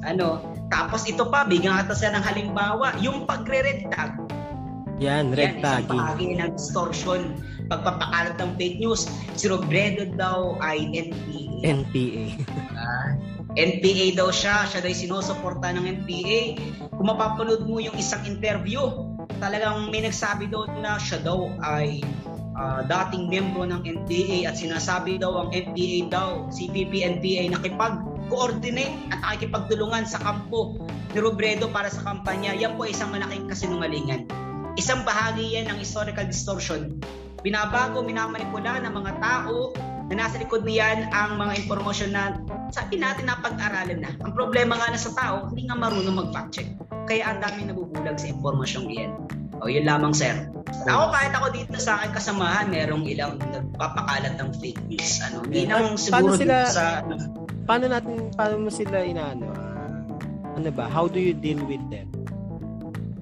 Ano? 0.02 0.42
Tapos 0.72 1.06
ito 1.06 1.28
pa, 1.28 1.46
bigyan 1.46 1.84
kita 1.86 1.94
siya 1.94 2.12
ng 2.18 2.24
halimbawa, 2.24 2.96
yung 3.04 3.28
pagre-red 3.28 3.92
tag. 3.94 4.18
Yan, 5.02 5.34
red 5.34 5.66
tag. 5.66 5.90
Yan, 5.90 5.98
bahagi 5.98 6.28
ng 6.38 6.52
distortion. 6.54 7.36
Pagpapakalat 7.68 8.38
ng 8.38 8.52
fake 8.60 8.78
news, 8.78 9.10
si 9.34 9.50
Robredo 9.50 10.14
daw 10.14 10.60
ay 10.62 10.86
NPA. 10.94 11.66
NPA. 11.66 12.26
uh, 12.78 13.10
NPA 13.58 14.16
daw 14.16 14.30
siya, 14.30 14.70
siya 14.70 14.80
daw 14.86 14.94
sinusuporta 14.94 15.74
ng 15.74 15.86
NPA. 16.04 16.62
Kung 16.94 17.08
mapapanood 17.10 17.66
mo 17.66 17.82
yung 17.82 17.98
isang 17.98 18.22
interview, 18.30 18.80
talagang 19.42 19.90
may 19.90 20.06
nagsabi 20.06 20.48
doon 20.48 20.70
na 20.86 21.02
siya 21.02 21.20
daw 21.26 21.50
ay 21.66 22.06
uh, 22.56 22.86
dating 22.86 23.28
membro 23.28 23.66
ng 23.66 23.82
NPA 23.82 24.54
at 24.54 24.56
sinasabi 24.56 25.18
daw 25.18 25.48
ang 25.48 25.50
NPA 25.50 26.08
daw, 26.14 26.30
CPP, 26.54 27.04
NPA 27.20 27.58
nakipag-coordinate 28.32 29.12
at 29.12 29.20
nakikipagtulungan 29.20 30.08
sa 30.08 30.20
kampo 30.24 30.80
ni 31.12 31.20
Robredo 31.20 31.68
para 31.68 31.92
sa 31.92 32.00
kampanya. 32.08 32.56
Yan 32.56 32.80
po 32.80 32.88
isang 32.88 33.12
malaking 33.12 33.52
kasinungalingan. 33.52 34.24
Isang 34.80 35.04
bahagi 35.04 35.60
yan 35.60 35.68
ng 35.68 35.78
historical 35.84 36.24
distortion. 36.24 36.96
Binabago, 37.44 38.00
minamanipula 38.00 38.80
ng 38.80 38.94
mga 38.96 39.12
tao 39.20 39.76
na 40.08 40.14
nasa 40.28 40.40
likod 40.40 40.64
niyan 40.64 41.12
ang 41.12 41.36
mga 41.36 41.68
impormasyon 41.68 42.12
na 42.16 42.40
sabi 42.72 42.96
natin 42.96 43.28
na 43.28 43.36
pag-aralan 43.44 44.00
na. 44.00 44.12
Ang 44.24 44.32
problema 44.32 44.80
nga 44.80 44.96
na 44.96 45.00
sa 45.00 45.12
tao, 45.12 45.52
hindi 45.52 45.68
nga 45.68 45.76
marunong 45.76 46.16
mag-fact 46.16 46.52
check. 46.56 46.70
Kaya 47.12 47.36
ang 47.36 47.44
dami 47.44 47.68
nabubulag 47.68 48.16
sa 48.16 48.32
impormasyong 48.32 48.88
iyan. 48.88 49.12
O 49.62 49.68
yun 49.68 49.84
lamang 49.84 50.16
sir. 50.16 50.48
Ako 50.88 51.12
kahit 51.12 51.36
ako 51.36 51.48
dito 51.52 51.78
sa 51.78 52.00
akin 52.00 52.16
kasamahan, 52.16 52.72
merong 52.72 53.04
ilang 53.06 53.36
nagpapakalat 53.38 54.40
ng 54.40 54.50
fake 54.58 54.82
news. 54.88 55.20
Ano, 55.22 55.44
hindi 55.44 55.68
yeah. 55.68 55.76
nang 55.76 56.00
siguro 56.00 56.34
sila, 56.40 56.66
sa... 56.66 57.04
Ano, 57.04 57.41
paano 57.72 57.88
natin, 57.88 58.36
paano 58.36 58.68
mo 58.68 58.70
sila 58.70 59.00
inaano? 59.00 59.48
Uh, 59.48 60.60
ano 60.60 60.70
ba? 60.76 60.92
How 60.92 61.08
do 61.08 61.24
you 61.24 61.32
deal 61.32 61.64
with 61.64 61.80
them? 61.88 62.12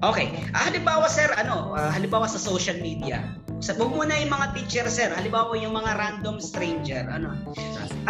Okay. 0.02 0.34
Ah, 0.50 0.66
halimbawa 0.66 1.06
sir, 1.06 1.30
ano, 1.38 1.70
uh, 1.70 1.86
halimbawa 1.94 2.26
sa 2.26 2.42
social 2.42 2.82
media, 2.82 3.22
sa 3.62 3.78
so, 3.78 3.86
muna 3.86 4.10
yung 4.18 4.34
mga 4.34 4.46
teacher 4.58 4.86
sir, 4.90 5.06
halimbawa 5.14 5.54
yung 5.54 5.70
mga 5.70 5.94
random 5.94 6.42
stranger, 6.42 7.06
ano. 7.06 7.38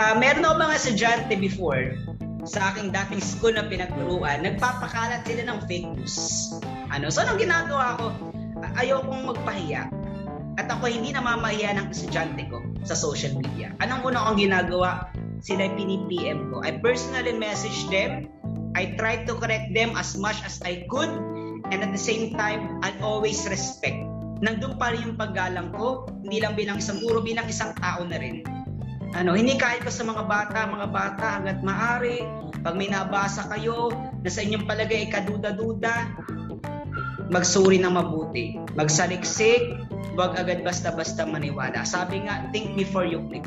Uh, 0.00 0.16
meron 0.16 0.48
ako 0.48 0.64
mga 0.64 0.74
estudyante 0.80 1.34
before 1.36 1.92
sa 2.48 2.72
aking 2.72 2.88
dating 2.88 3.20
school 3.20 3.52
na 3.52 3.68
pinagturuan, 3.68 4.40
nagpapakalat 4.40 5.20
sila 5.28 5.44
ng 5.44 5.58
fake 5.68 5.92
news. 5.92 6.16
Ano, 6.88 7.12
so 7.12 7.20
anong 7.20 7.36
ginagawa 7.36 8.00
ko? 8.00 8.06
Ayokong 8.80 9.28
magpahiya. 9.28 9.92
At 10.56 10.72
ako 10.72 10.88
hindi 10.88 11.12
namamahiya 11.12 11.76
ng 11.76 11.92
estudyante 11.92 12.48
ko 12.48 12.64
sa 12.88 12.96
social 12.96 13.36
media. 13.36 13.76
Anong 13.84 14.08
una 14.08 14.24
kong 14.24 14.40
ginagawa? 14.40 15.10
Sila 15.40 15.72
pini-PM 15.72 16.52
ko. 16.52 16.60
I 16.60 16.78
personally 16.80 17.36
message 17.36 17.88
them. 17.88 18.28
I 18.76 18.94
try 19.00 19.24
to 19.24 19.32
correct 19.36 19.72
them 19.72 19.96
as 19.96 20.14
much 20.16 20.38
as 20.44 20.60
I 20.62 20.86
could. 20.86 21.10
And 21.70 21.80
at 21.80 21.90
the 21.90 22.00
same 22.00 22.36
time, 22.36 22.80
I 22.84 22.92
always 23.00 23.44
respect 23.48 24.10
nandun 24.40 24.80
pa 24.80 24.92
rin 24.92 25.04
yung 25.04 25.16
paggalang 25.20 25.70
ko, 25.76 26.08
hindi 26.24 26.40
lang 26.40 26.56
bilang 26.56 26.80
isang 26.80 26.98
guro, 27.04 27.20
bilang 27.20 27.46
isang 27.46 27.76
tao 27.76 28.00
na 28.08 28.16
rin. 28.16 28.40
Ano, 29.12 29.36
hindi 29.36 29.60
kahit 29.60 29.84
ko 29.84 29.92
sa 29.92 30.04
mga 30.06 30.24
bata, 30.24 30.58
mga 30.64 30.88
bata 30.88 31.26
hanggat 31.40 31.60
maaari, 31.60 32.24
pag 32.64 32.74
may 32.76 32.88
nabasa 32.88 33.44
kayo 33.52 33.92
na 34.24 34.30
sa 34.32 34.40
inyong 34.40 34.64
palagay 34.64 35.12
kaduda-duda, 35.12 35.94
magsuri 37.28 37.76
ng 37.82 37.92
mabuti, 37.92 38.56
magsaliksik, 38.78 39.76
huwag 40.16 40.38
agad 40.40 40.64
basta-basta 40.64 41.28
maniwala. 41.28 41.84
Sabi 41.84 42.24
nga, 42.24 42.48
think 42.54 42.72
before 42.78 43.04
you 43.04 43.20
click. 43.28 43.44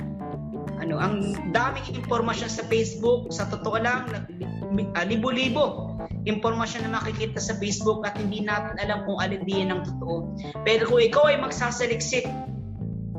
Ano, 0.84 1.00
ang 1.00 1.32
daming 1.56 1.96
impormasyon 1.96 2.52
sa 2.52 2.68
Facebook, 2.68 3.32
sa 3.32 3.48
totoo 3.48 3.80
lang, 3.80 4.12
uh, 4.12 5.06
libo-libo 5.08 5.96
impormasyon 6.24 6.88
na 6.88 7.00
makikita 7.00 7.40
sa 7.40 7.56
Facebook 7.60 8.04
at 8.08 8.16
hindi 8.16 8.44
natin 8.44 8.80
alam 8.80 9.04
kung 9.04 9.20
alin 9.20 9.44
diyan 9.44 9.70
ang 9.72 9.82
totoo. 9.84 10.36
Pero 10.64 10.88
kung 10.88 11.04
ikaw 11.04 11.32
ay 11.32 11.38
magsasaliksik 11.40 12.28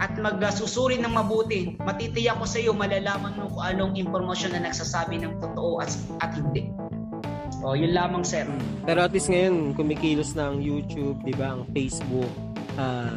at 0.01 0.17
magsusuri 0.19 0.99
ng 0.99 1.13
mabuti, 1.13 1.77
matitiyak 1.85 2.41
ko 2.41 2.47
sa 2.49 2.59
iyo, 2.59 2.73
malalaman 2.73 3.37
mo 3.37 3.53
kung 3.53 3.65
anong 3.65 3.95
impormasyon 3.95 4.57
na 4.57 4.67
nagsasabi 4.67 5.21
ng 5.21 5.39
totoo 5.39 5.85
at, 5.85 5.93
at 6.25 6.33
hindi. 6.35 6.73
O, 7.65 7.73
yun 7.73 7.97
lamang, 7.97 8.25
sir. 8.27 8.45
Pero 8.85 9.05
at 9.05 9.13
least 9.13 9.33
ngayon, 9.33 9.73
kumikilos 9.73 10.37
na 10.37 10.53
ang 10.53 10.61
YouTube, 10.61 11.17
di 11.25 11.33
ba, 11.33 11.57
ang 11.57 11.65
Facebook, 11.73 12.29
uh, 12.77 13.17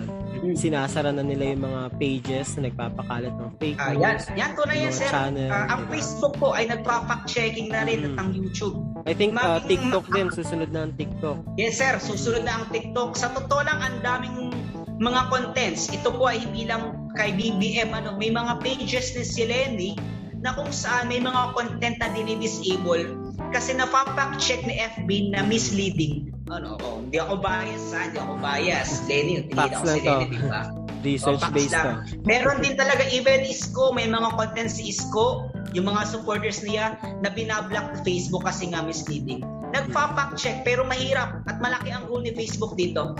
sinasara 0.56 1.12
na 1.12 1.26
nila 1.26 1.52
yung 1.52 1.68
mga 1.68 1.82
pages 1.98 2.56
na 2.56 2.72
nagpapakalat 2.72 3.34
ng 3.34 3.52
fake 3.60 3.76
news. 3.76 3.98
Uh, 3.98 4.04
yan, 4.06 4.16
yan 4.38 4.50
to 4.54 4.64
na 4.64 4.76
yan, 4.78 4.94
sir. 4.94 5.10
Channel, 5.10 5.50
uh, 5.52 5.66
ang? 5.68 5.82
Facebook 5.92 6.34
po 6.38 6.54
ay 6.54 6.70
nagpa-fact 6.70 7.26
checking 7.26 7.74
na 7.74 7.84
rin 7.84 8.06
mm. 8.06 8.08
at 8.08 8.16
ang 8.22 8.30
YouTube. 8.32 8.78
I 9.04 9.18
think 9.18 9.36
uh, 9.36 9.60
TikTok 9.66 10.06
ma- 10.08 10.16
din, 10.16 10.28
susunod 10.32 10.70
na 10.72 10.88
ang 10.88 10.94
TikTok. 10.96 11.38
Yes, 11.60 11.82
sir. 11.82 11.98
Susunod 12.00 12.48
na 12.48 12.62
ang 12.62 12.66
TikTok. 12.72 13.18
Sa 13.20 13.34
totoo 13.34 13.66
lang, 13.66 13.82
ang 13.82 13.98
daming 14.06 14.54
mga 15.02 15.22
contents. 15.34 15.90
Ito 15.92 16.14
po 16.16 16.30
ay 16.30 16.46
hindi 16.46 16.70
lang 16.70 17.12
kay 17.18 17.34
BBM. 17.34 17.92
Ano, 17.92 18.16
may 18.16 18.30
mga 18.30 18.62
pages 18.62 19.18
ni 19.18 19.26
si 19.26 19.44
Lenny 19.44 19.92
na 20.40 20.54
kung 20.54 20.70
saan 20.70 21.10
may 21.10 21.18
mga 21.18 21.58
content 21.58 21.98
na 21.98 22.14
dinidisable 22.14 23.27
kasi 23.52 23.76
na-fact 23.76 24.40
check 24.42 24.64
ni 24.68 24.78
FB 24.78 25.34
na 25.34 25.44
misleading. 25.44 26.32
Ano, 26.48 26.80
oh, 26.80 27.04
hindi 27.04 27.20
ako 27.20 27.44
bias, 27.44 27.92
ha? 27.92 28.08
hindi 28.08 28.20
ako 28.24 28.34
bias. 28.40 28.90
Lenny, 29.08 29.34
hindi 29.44 29.56
ako 29.56 29.84
si 29.84 30.00
Lenny, 30.04 30.26
di 30.32 30.40
ba? 30.48 30.62
Research 31.04 31.44
oh, 31.48 31.52
based 31.52 31.76
lang. 31.76 32.08
Meron 32.24 32.64
din 32.64 32.80
talaga, 32.80 33.04
even 33.12 33.44
Isko, 33.44 33.92
may 33.92 34.08
mga 34.08 34.32
content 34.36 34.72
si 34.72 34.88
Isko, 34.92 35.52
yung 35.76 35.92
mga 35.92 36.08
supporters 36.08 36.64
niya 36.64 36.96
na 37.20 37.30
binablock 37.30 38.02
Facebook 38.08 38.48
kasi 38.48 38.72
nga 38.72 38.80
misleading. 38.82 39.44
Nagpa-fact 39.76 40.40
check 40.40 40.64
pero 40.64 40.88
mahirap 40.88 41.44
at 41.52 41.60
malaki 41.60 41.92
ang 41.92 42.08
role 42.08 42.24
ni 42.24 42.32
Facebook 42.32 42.80
dito. 42.80 43.14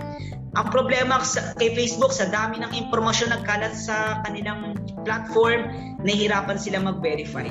Ang 0.56 0.66
problema 0.72 1.20
sa, 1.20 1.52
kay 1.60 1.76
Facebook 1.76 2.10
sa 2.10 2.26
dami 2.32 2.64
ng 2.64 2.72
impormasyon 2.88 3.36
nagkalat 3.36 3.76
sa 3.76 4.24
kanilang 4.24 4.72
platform, 5.04 5.68
nahihirapan 6.00 6.56
sila 6.56 6.80
mag-verify. 6.80 7.46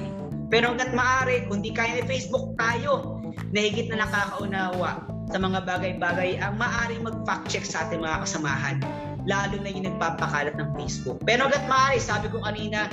Pero 0.48 0.72
hanggat 0.72 0.96
maaari, 0.96 1.48
kung 1.52 1.60
di 1.60 1.76
kaya 1.76 2.00
ni 2.00 2.04
Facebook, 2.08 2.56
tayo. 2.56 3.20
na 3.52 3.64
na 3.64 3.96
nakakaunawa 4.04 4.92
sa 5.28 5.38
mga 5.40 5.60
bagay-bagay 5.68 6.40
ang 6.40 6.56
maaring 6.56 7.04
mag-fact 7.04 7.52
check 7.52 7.64
sa 7.68 7.88
ating 7.88 8.00
mga 8.00 8.24
kasamahan 8.24 8.80
lalo 9.28 9.60
na 9.60 9.70
yung 9.70 9.86
nagpapakalat 9.92 10.56
ng 10.56 10.72
Facebook. 10.80 11.20
Pero 11.28 11.46
hanggat 11.46 11.68
maaari, 11.68 12.00
sabi 12.00 12.32
ko 12.32 12.40
kanina, 12.40 12.88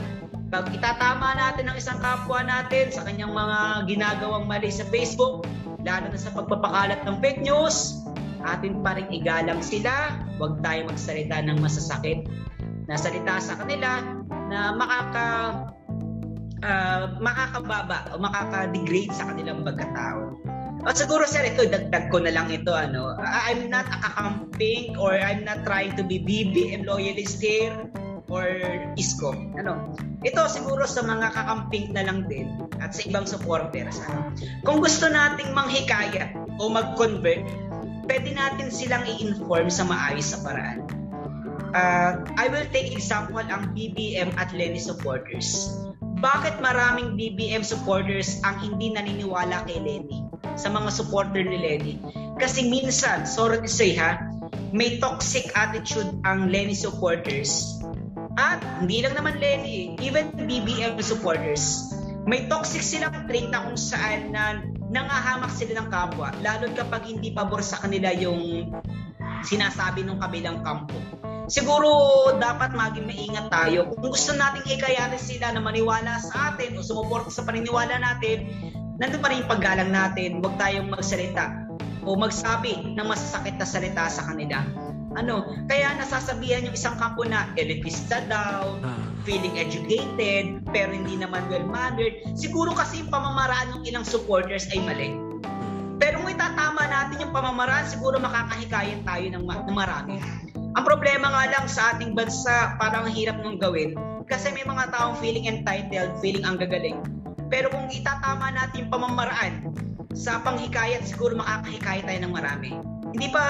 pag 0.50 0.66
itatama 0.74 1.38
natin 1.38 1.70
ang 1.70 1.78
isang 1.78 1.98
kapwa 2.02 2.42
natin 2.42 2.90
sa 2.90 3.06
kanyang 3.06 3.30
mga 3.30 3.86
ginagawang 3.86 4.44
mali 4.50 4.68
sa 4.68 4.82
Facebook, 4.90 5.46
lalo 5.86 6.10
na 6.10 6.18
sa 6.18 6.34
pagpapakalat 6.34 7.06
ng 7.06 7.16
fake 7.22 7.40
news, 7.46 8.02
atin 8.42 8.82
pa 8.82 8.98
rin 8.98 9.08
igalang 9.14 9.62
sila, 9.62 10.18
huwag 10.36 10.58
tayo 10.60 10.90
magsalita 10.90 11.38
ng 11.46 11.58
masasakit 11.62 12.26
na 12.90 12.98
salita 12.98 13.40
sa 13.40 13.56
kanila 13.56 14.02
na 14.50 14.74
makaka 14.76 15.26
uh, 16.64 17.12
makakababa 17.20 18.16
o 18.16 18.18
makaka-degrade 18.18 19.12
sa 19.12 19.28
kanilang 19.28 19.62
pagkatao. 19.62 20.40
At 20.84 21.00
siguro 21.00 21.24
sir, 21.24 21.44
ito, 21.48 21.64
dagdag 21.64 22.12
ko 22.12 22.20
na 22.20 22.32
lang 22.32 22.52
ito, 22.52 22.72
ano, 22.72 23.16
I'm 23.20 23.72
not 23.72 23.88
a 23.88 23.96
kakamping 24.04 25.00
or 25.00 25.16
I'm 25.16 25.44
not 25.44 25.64
trying 25.64 25.96
to 25.96 26.04
be 26.04 26.20
BBM 26.20 26.84
loyalist 26.84 27.40
here 27.40 27.72
or 28.28 28.44
ISCO. 28.96 29.32
Ano, 29.56 29.96
ito 30.20 30.40
siguro 30.44 30.84
sa 30.84 31.00
mga 31.00 31.32
kakamping 31.32 31.96
na 31.96 32.04
lang 32.04 32.28
din 32.28 32.52
at 32.84 32.92
sa 32.92 33.00
ibang 33.08 33.24
supporters. 33.24 33.96
Ano, 34.04 34.36
kung 34.68 34.84
gusto 34.84 35.08
nating 35.08 35.56
manghikayat 35.56 36.36
o 36.60 36.68
mag-convert, 36.68 37.44
pwede 38.04 38.36
natin 38.36 38.68
silang 38.68 39.08
i-inform 39.08 39.72
sa 39.72 39.88
maayos 39.88 40.36
sa 40.36 40.44
paraan. 40.44 40.84
Uh, 41.74 42.22
I 42.38 42.46
will 42.52 42.68
take 42.70 42.94
example 42.94 43.42
ang 43.42 43.72
BBM 43.74 44.36
at 44.38 44.54
Lenny 44.54 44.78
supporters. 44.78 45.74
Bakit 46.24 46.64
maraming 46.64 47.20
BBM 47.20 47.60
supporters 47.60 48.40
ang 48.48 48.56
hindi 48.64 48.96
naniniwala 48.96 49.68
kay 49.68 49.76
Lenny? 49.76 50.24
sa 50.54 50.70
mga 50.70 50.90
supporter 50.90 51.42
ni 51.42 51.58
Lenny. 51.58 51.94
Kasi 52.38 52.66
minsan, 52.66 53.26
sorry 53.26 53.62
to 53.62 53.70
say 53.70 53.94
ha, 53.94 54.18
may 54.74 54.98
toxic 54.98 55.50
attitude 55.54 56.10
ang 56.26 56.50
Lenny 56.50 56.74
supporters. 56.74 57.78
At 58.34 58.58
hindi 58.82 59.02
lang 59.02 59.14
naman 59.14 59.38
Lenny, 59.38 59.94
even 60.02 60.34
BBM 60.34 60.98
supporters. 60.98 61.94
May 62.24 62.50
toxic 62.50 62.82
silang 62.82 63.28
trait 63.28 63.52
na 63.52 63.68
kung 63.68 63.78
saan 63.78 64.32
na 64.32 64.64
nangahamak 64.90 65.52
sila 65.52 65.84
ng 65.84 65.88
kapwa, 65.92 66.32
lalo 66.40 66.72
kapag 66.72 67.06
hindi 67.06 67.30
pabor 67.30 67.60
sa 67.60 67.78
kanila 67.84 68.10
yung 68.16 68.72
sinasabi 69.44 70.02
ng 70.02 70.18
kabilang 70.18 70.64
kampo. 70.64 70.96
Siguro 71.44 71.88
dapat 72.40 72.72
maging 72.72 73.04
maingat 73.04 73.46
tayo. 73.52 73.92
Kung 73.92 74.16
gusto 74.16 74.32
nating 74.32 74.64
hikayatin 74.64 75.20
sila 75.20 75.52
na 75.52 75.60
maniwala 75.60 76.16
sa 76.16 76.54
atin 76.54 76.72
o 76.76 76.80
sumuporta 76.80 77.28
sa 77.28 77.44
paniniwala 77.44 78.00
natin, 78.00 78.48
nandun 78.96 79.20
pa 79.20 79.28
rin 79.28 79.44
yung 79.44 79.50
paggalang 79.52 79.92
natin. 79.92 80.40
Huwag 80.40 80.56
tayong 80.56 80.88
magsalita 80.88 81.68
o 82.04 82.16
magsabi 82.16 82.96
ng 82.96 83.06
masasakit 83.06 83.60
na 83.60 83.66
salita 83.68 84.08
sa 84.08 84.24
kanila. 84.28 84.64
Ano, 85.14 85.46
kaya 85.70 85.94
nasasabihan 85.94 86.66
yung 86.66 86.74
isang 86.74 86.98
kampo 86.98 87.22
na 87.22 87.46
elitista 87.54 88.18
daw, 88.26 88.74
ah. 88.82 88.98
feeling 89.22 89.54
educated, 89.54 90.58
pero 90.74 90.90
hindi 90.90 91.14
naman 91.14 91.46
well-mannered. 91.46 92.18
Siguro 92.34 92.74
kasi 92.74 93.04
yung 93.04 93.12
pamamaraan 93.14 93.78
ng 93.78 93.82
ilang 93.86 94.02
supporters 94.02 94.66
ay 94.74 94.82
mali. 94.82 95.14
Pero 96.02 96.18
kung 96.18 96.34
itatama 96.34 96.82
natin 96.90 97.22
yung 97.22 97.32
pamamaraan, 97.32 97.86
siguro 97.86 98.18
makakahikayan 98.18 99.06
tayo 99.06 99.26
ng, 99.38 99.44
ma- 99.46 99.62
ng 99.62 99.76
marami. 99.76 100.18
Ang 100.74 100.82
problema 100.82 101.30
nga 101.30 101.44
lang 101.54 101.66
sa 101.70 101.94
ating 101.94 102.18
bansa, 102.18 102.74
parang 102.82 103.06
hirap 103.06 103.38
nung 103.38 103.62
gawin. 103.62 103.94
Kasi 104.26 104.50
may 104.50 104.66
mga 104.66 104.90
taong 104.90 105.14
feeling 105.22 105.46
entitled, 105.46 106.18
feeling 106.18 106.42
ang 106.42 106.58
gagaling. 106.58 106.98
Pero 107.46 107.70
kung 107.70 107.86
itatama 107.94 108.50
natin 108.50 108.90
pamamaraan 108.90 109.70
sa 110.18 110.42
panghikayat, 110.42 111.06
siguro 111.06 111.38
makakahikayat 111.38 112.10
tayo 112.10 112.20
ng 112.26 112.34
marami. 112.34 112.70
Hindi 113.14 113.30
pa 113.30 113.42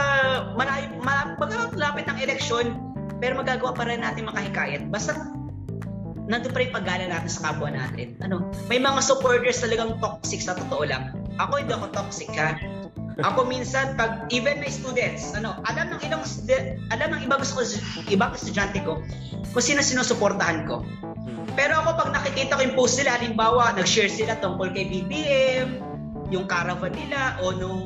malayo, 0.53 1.01
malapit 1.01 2.05
ng 2.05 2.19
eleksyon, 2.21 2.77
pero 3.25 3.41
magagawa 3.41 3.73
pa 3.73 3.89
rin 3.89 4.05
natin 4.05 4.29
makahikayat. 4.29 4.93
Basta 4.93 5.17
nandun 6.29 6.53
pa 6.53 6.61
rin 6.61 6.73
paggala 6.77 7.09
natin 7.09 7.31
sa 7.33 7.53
kapwa 7.53 7.73
natin. 7.73 8.21
Ano, 8.21 8.53
may 8.69 8.77
mga 8.77 9.01
supporters 9.01 9.65
talagang 9.65 9.97
toxic 9.97 10.45
sa 10.45 10.53
totoo 10.53 10.85
lang. 10.85 11.17
Ako 11.41 11.57
hindi 11.57 11.73
ako 11.73 11.89
toxic 11.89 12.29
ha. 12.37 12.61
Ako 13.23 13.47
minsan 13.47 13.95
pag 13.95 14.27
even 14.35 14.59
my 14.59 14.67
students, 14.67 15.39
ano, 15.39 15.55
alam 15.71 15.95
ng 15.95 16.01
ilang 16.03 16.27
alam 16.91 17.09
ng 17.15 17.23
ibang 17.23 17.39
ibang 18.11 18.33
estudyante 18.35 18.83
ko 18.83 18.99
kung 19.55 19.63
sino 19.63 19.79
sinusuportahan 19.87 20.67
ko. 20.67 20.83
Pero 21.55 21.79
ako 21.79 21.91
pag 21.95 22.11
nakikita 22.11 22.59
ko 22.59 22.63
yung 22.67 22.75
post 22.75 22.99
nila, 22.99 23.15
halimbawa, 23.15 23.71
nag-share 23.79 24.11
sila 24.11 24.35
tungkol 24.43 24.75
kay 24.75 24.91
BBM, 24.91 25.79
yung 26.35 26.51
caravan 26.51 26.91
nila 26.91 27.39
o 27.47 27.55
nung 27.55 27.83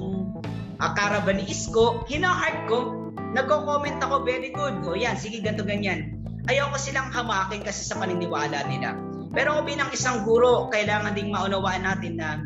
uh, 0.80 0.90
caravan 0.96 1.36
ni 1.36 1.44
Isko, 1.52 2.08
hina-heart 2.08 2.64
ko, 2.72 3.12
nagko-comment 3.36 4.00
ako, 4.00 4.24
very 4.24 4.48
good. 4.56 4.80
O 4.88 4.96
yan, 4.96 5.20
sige, 5.20 5.44
ganto 5.44 5.60
ganyan. 5.68 6.16
Ayaw 6.48 6.72
ko 6.72 6.80
silang 6.80 7.12
hamakin 7.12 7.60
kasi 7.60 7.84
sa 7.84 8.00
paniniwala 8.00 8.64
nila. 8.72 8.96
Pero 9.36 9.60
ako 9.60 9.68
bilang 9.68 9.92
isang 9.92 10.24
guro, 10.24 10.72
kailangan 10.72 11.12
ding 11.12 11.28
maunawaan 11.28 11.84
natin 11.84 12.16
na 12.16 12.40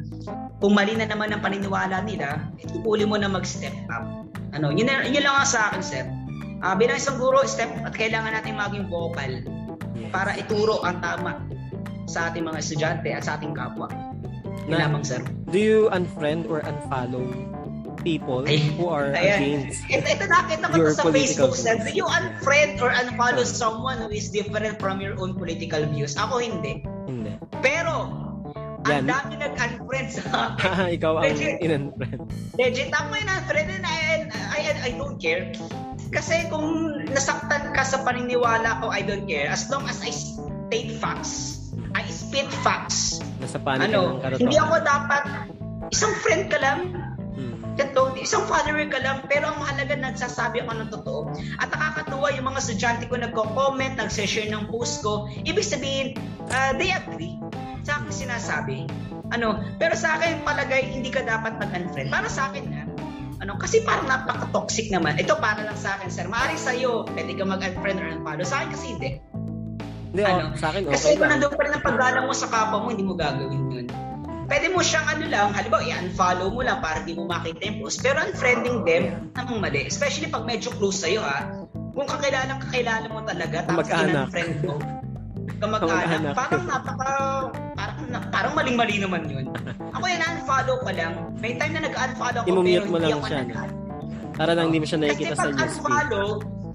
kung 0.62 0.78
mali 0.78 0.94
na 0.94 1.10
naman 1.10 1.34
ang 1.34 1.42
paniniwala 1.42 2.06
nila, 2.06 2.38
itupuli 2.62 3.02
mo 3.02 3.18
na 3.18 3.26
mag-step 3.26 3.74
up. 3.90 4.06
Ano, 4.54 4.70
yun, 4.70 4.86
yun 4.86 5.22
lang 5.26 5.42
sa 5.42 5.74
akin, 5.74 5.82
sir. 5.82 6.06
Uh, 6.62 6.78
bilang 6.78 7.02
isang 7.02 7.18
guro, 7.18 7.42
step 7.42 7.66
at 7.82 7.90
kailangan 7.98 8.30
natin 8.30 8.54
maging 8.54 8.86
vocal 8.86 9.42
para 10.14 10.38
ituro 10.38 10.78
ang 10.86 11.02
tama 11.02 11.42
sa 12.06 12.30
ating 12.30 12.46
mga 12.46 12.62
estudyante 12.62 13.10
at 13.10 13.26
sa 13.26 13.34
ating 13.34 13.58
kapwa. 13.58 13.90
Yun 14.70 14.78
na, 14.78 14.86
lamang, 14.86 15.02
sir. 15.02 15.18
Do 15.50 15.58
you 15.58 15.90
unfriend 15.90 16.46
or 16.46 16.62
unfollow 16.62 17.26
people 18.06 18.46
Ay, 18.46 18.62
who 18.78 18.86
are 18.86 19.10
ayan. 19.14 19.66
against 19.66 19.82
ito, 19.94 20.06
ito 20.06 20.26
nakita 20.30 20.70
ko 20.70 20.74
to 20.78 20.94
sa 20.94 21.10
Facebook, 21.10 21.54
sir. 21.58 21.74
Do 21.74 21.90
you 21.90 22.06
unfriend 22.06 22.78
or 22.78 22.94
unfollow 22.94 23.42
someone 23.42 23.98
who 23.98 24.14
is 24.14 24.30
different 24.30 24.78
from 24.78 25.02
your 25.02 25.18
own 25.18 25.34
political 25.34 25.82
views? 25.90 26.14
Ako 26.14 26.38
hindi. 26.38 26.86
Hindi. 27.10 27.34
Pero, 27.58 28.21
Yan. 28.90 29.06
ang 29.06 29.10
dami 29.10 29.32
nag-unfriend 29.38 30.08
sa 30.10 30.22
akin. 30.58 30.98
Ikaw 30.98 31.12
ang 31.22 31.38
in-unfriend. 31.38 32.20
Legit, 32.58 32.90
ako 32.90 33.14
in-unfriend 33.14 33.68
and 33.70 33.84
I, 33.86 33.96
I, 34.26 34.58
I, 34.58 34.58
I 34.88 34.90
don't 34.98 35.22
care. 35.22 35.54
Kasi 36.12 36.50
kung 36.50 37.00
nasaktan 37.08 37.72
ka 37.72 37.82
sa 37.86 38.02
paniniwala 38.02 38.82
ko, 38.82 38.90
I 38.90 39.06
don't 39.06 39.24
care. 39.24 39.48
As 39.48 39.70
long 39.70 39.86
as 39.86 40.02
I 40.02 40.10
state 40.12 40.92
facts, 40.98 41.62
I 41.94 42.04
spit 42.10 42.50
facts. 42.66 43.22
Nasa 43.38 43.62
panig 43.62 43.92
ano, 43.92 44.18
Hindi 44.36 44.58
ako 44.58 44.82
dapat, 44.82 45.22
isang 45.94 46.12
friend 46.20 46.50
ka 46.50 46.58
lang, 46.60 46.92
hmm. 47.38 47.76
Ganto, 47.78 48.12
isang 48.20 48.44
follower 48.44 48.84
ka 48.92 49.00
lang, 49.00 49.24
pero 49.24 49.48
ang 49.48 49.56
mahalaga 49.56 49.96
nagsasabi 49.96 50.60
ako 50.60 50.72
ng 50.76 50.90
totoo. 50.92 51.20
At 51.56 51.72
nakakatuwa 51.72 52.28
yung 52.36 52.46
mga 52.52 52.58
estudyante 52.60 53.04
ko 53.08 53.16
nagko-comment, 53.16 53.96
nag-share 53.96 54.52
ng 54.52 54.68
post 54.68 55.00
ko. 55.00 55.30
Ibig 55.48 55.64
sabihin, 55.64 56.18
uh, 56.52 56.76
they 56.76 56.92
agree 56.92 57.40
sa 57.92 58.00
akin 58.00 58.12
sinasabi. 58.12 58.76
Ano, 59.36 59.60
pero 59.76 59.92
sa 59.92 60.16
akin 60.16 60.40
palagay 60.48 60.88
hindi 60.88 61.12
ka 61.12 61.28
dapat 61.28 61.60
mag-unfriend. 61.60 62.08
Para 62.08 62.28
sa 62.32 62.48
akin 62.48 62.64
na, 62.72 62.88
ano, 63.44 63.60
kasi 63.60 63.84
parang 63.84 64.08
napaka-toxic 64.08 64.88
naman. 64.88 65.20
Ito 65.20 65.36
para 65.36 65.60
lang 65.60 65.76
sa 65.76 66.00
akin, 66.00 66.08
sir. 66.08 66.24
Maaari 66.24 66.56
sa'yo, 66.56 67.04
pwede 67.12 67.36
ka 67.36 67.44
mag-unfriend 67.44 68.00
or 68.00 68.08
unfollow. 68.08 68.46
Sa 68.48 68.64
akin 68.64 68.68
kasi 68.72 68.86
hindi. 68.96 69.10
Hindi, 70.12 70.22
ano? 70.24 70.52
sa 70.56 70.72
akin 70.72 70.88
okay 70.88 70.96
Kasi 70.96 71.08
kung 71.20 71.28
nandun 71.28 71.52
pa 71.52 71.62
rin 71.64 71.72
ang 71.72 71.84
paggalang 71.84 72.24
mo 72.28 72.34
sa 72.36 72.48
kapwa 72.48 72.78
mo, 72.80 72.88
hindi 72.92 73.04
mo 73.04 73.12
gagawin 73.16 73.62
yun. 73.68 73.86
Pwede 74.48 74.68
mo 74.68 74.84
siyang 74.84 75.08
ano 75.08 75.24
lang, 75.32 75.48
halimbawa 75.56 75.80
i-unfollow 75.84 76.48
mo 76.52 76.60
lang 76.60 76.78
para 76.84 77.00
di 77.04 77.16
mo 77.16 77.24
makita 77.24 77.60
yung 77.64 77.78
post. 77.80 78.04
Pero 78.04 78.20
unfriending 78.20 78.84
them, 78.84 79.32
namang 79.36 79.64
mali. 79.64 79.88
Especially 79.88 80.28
pag 80.28 80.44
medyo 80.44 80.72
close 80.76 81.00
sa'yo 81.04 81.24
ha. 81.24 81.64
Kung 81.92 82.08
kakilalang 82.08 82.60
kakilala 82.68 83.08
mo 83.08 83.24
talaga, 83.24 83.64
tapos 83.68 83.88
in-unfriend 83.88 84.64
mo. 84.64 84.76
Kamag-anak. 85.62 86.34
Parang 86.36 86.64
napaka, 86.68 87.10
maling-mali 88.62 88.96
naman 89.02 89.22
yun. 89.26 89.46
Ako 89.98 90.04
yan, 90.06 90.22
unfollow 90.22 90.76
ko 90.86 90.90
lang. 90.94 91.12
May 91.42 91.58
time 91.58 91.74
na 91.74 91.90
nag-unfollow 91.90 92.42
ko, 92.46 92.62
pero 92.62 92.86
mo 92.86 92.98
lang 93.02 93.20
siya. 93.26 93.42
No? 93.50 93.66
Para 94.32 94.54
lang 94.54 94.70
hindi 94.70 94.80
mo 94.80 94.86
siya 94.86 94.98
nakikita 95.02 95.34
sa 95.34 95.50
newsfeed. 95.50 95.58
Kasi 95.58 95.78
pag 95.82 95.90
unfollow, 95.90 96.28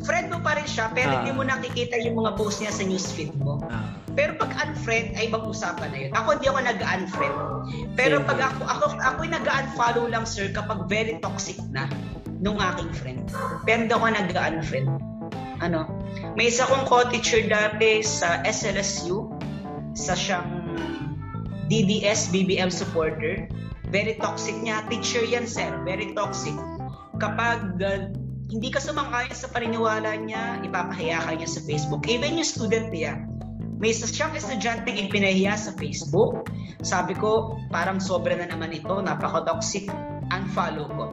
friend 0.04 0.28
mo 0.30 0.40
pa 0.44 0.52
rin 0.60 0.68
siya, 0.68 0.86
pero 0.94 1.10
ah. 1.10 1.16
hindi 1.24 1.32
mo 1.34 1.42
nakikita 1.48 1.96
yung 2.04 2.22
mga 2.22 2.32
post 2.38 2.62
niya 2.62 2.76
sa 2.76 2.84
newsfeed 2.86 3.34
mo. 3.40 3.64
Ah. 3.72 3.88
Pero 4.14 4.34
pag 4.38 4.52
unfriend, 4.66 5.14
ay 5.18 5.30
ibang 5.30 5.46
usapan 5.46 5.90
na 5.94 5.98
yun. 6.06 6.12
Ako 6.14 6.28
hindi 6.38 6.48
ako 6.50 6.60
nag-unfriend. 6.66 7.38
Pero 7.94 8.16
Same 8.22 8.28
pag 8.28 8.40
ako, 8.52 8.62
ako, 8.66 8.86
ako 9.02 9.20
nag-unfollow 9.26 10.06
lang, 10.10 10.26
sir, 10.28 10.50
kapag 10.52 10.86
very 10.92 11.18
toxic 11.24 11.58
na 11.72 11.86
nung 12.42 12.58
aking 12.62 12.92
friend. 12.94 13.22
Pero 13.66 13.86
hindi 13.86 13.94
ako 13.94 14.06
nag-unfriend. 14.10 14.90
Ano? 15.62 15.90
May 16.38 16.54
isa 16.54 16.70
kong 16.70 16.86
co-teacher 16.86 17.46
dati 17.50 18.06
sa 18.06 18.42
SLSU, 18.46 19.26
sa 19.98 20.14
siyang 20.14 20.57
DDS 21.68 22.32
BBM 22.32 22.72
supporter. 22.72 23.48
Very 23.88 24.20
toxic 24.20 24.56
niya. 24.60 24.84
Teacher 24.92 25.24
yan, 25.24 25.48
sir. 25.48 25.72
Very 25.88 26.12
toxic. 26.12 26.56
Kapag 27.20 27.80
uh, 27.80 28.12
hindi 28.48 28.72
ka 28.72 28.80
sumangkaya 28.80 29.32
sa 29.36 29.52
paniniwala 29.52 30.16
niya, 30.24 30.64
ipapahiya 30.64 31.24
ka 31.24 31.32
niya 31.36 31.50
sa 31.52 31.62
Facebook. 31.68 32.08
Even 32.08 32.40
yung 32.40 32.48
student 32.48 32.88
niya, 32.92 33.20
may 33.78 33.94
siyang 33.94 34.34
estudyanteng 34.34 34.98
ipinahiya 35.08 35.54
sa 35.54 35.72
Facebook. 35.76 36.48
Sabi 36.82 37.14
ko, 37.14 37.60
parang 37.70 38.02
sobra 38.02 38.34
na 38.34 38.48
naman 38.50 38.74
ito, 38.74 39.04
napaka-toxic. 39.04 39.92
Unfollow 40.32 40.88
ko. 40.96 41.06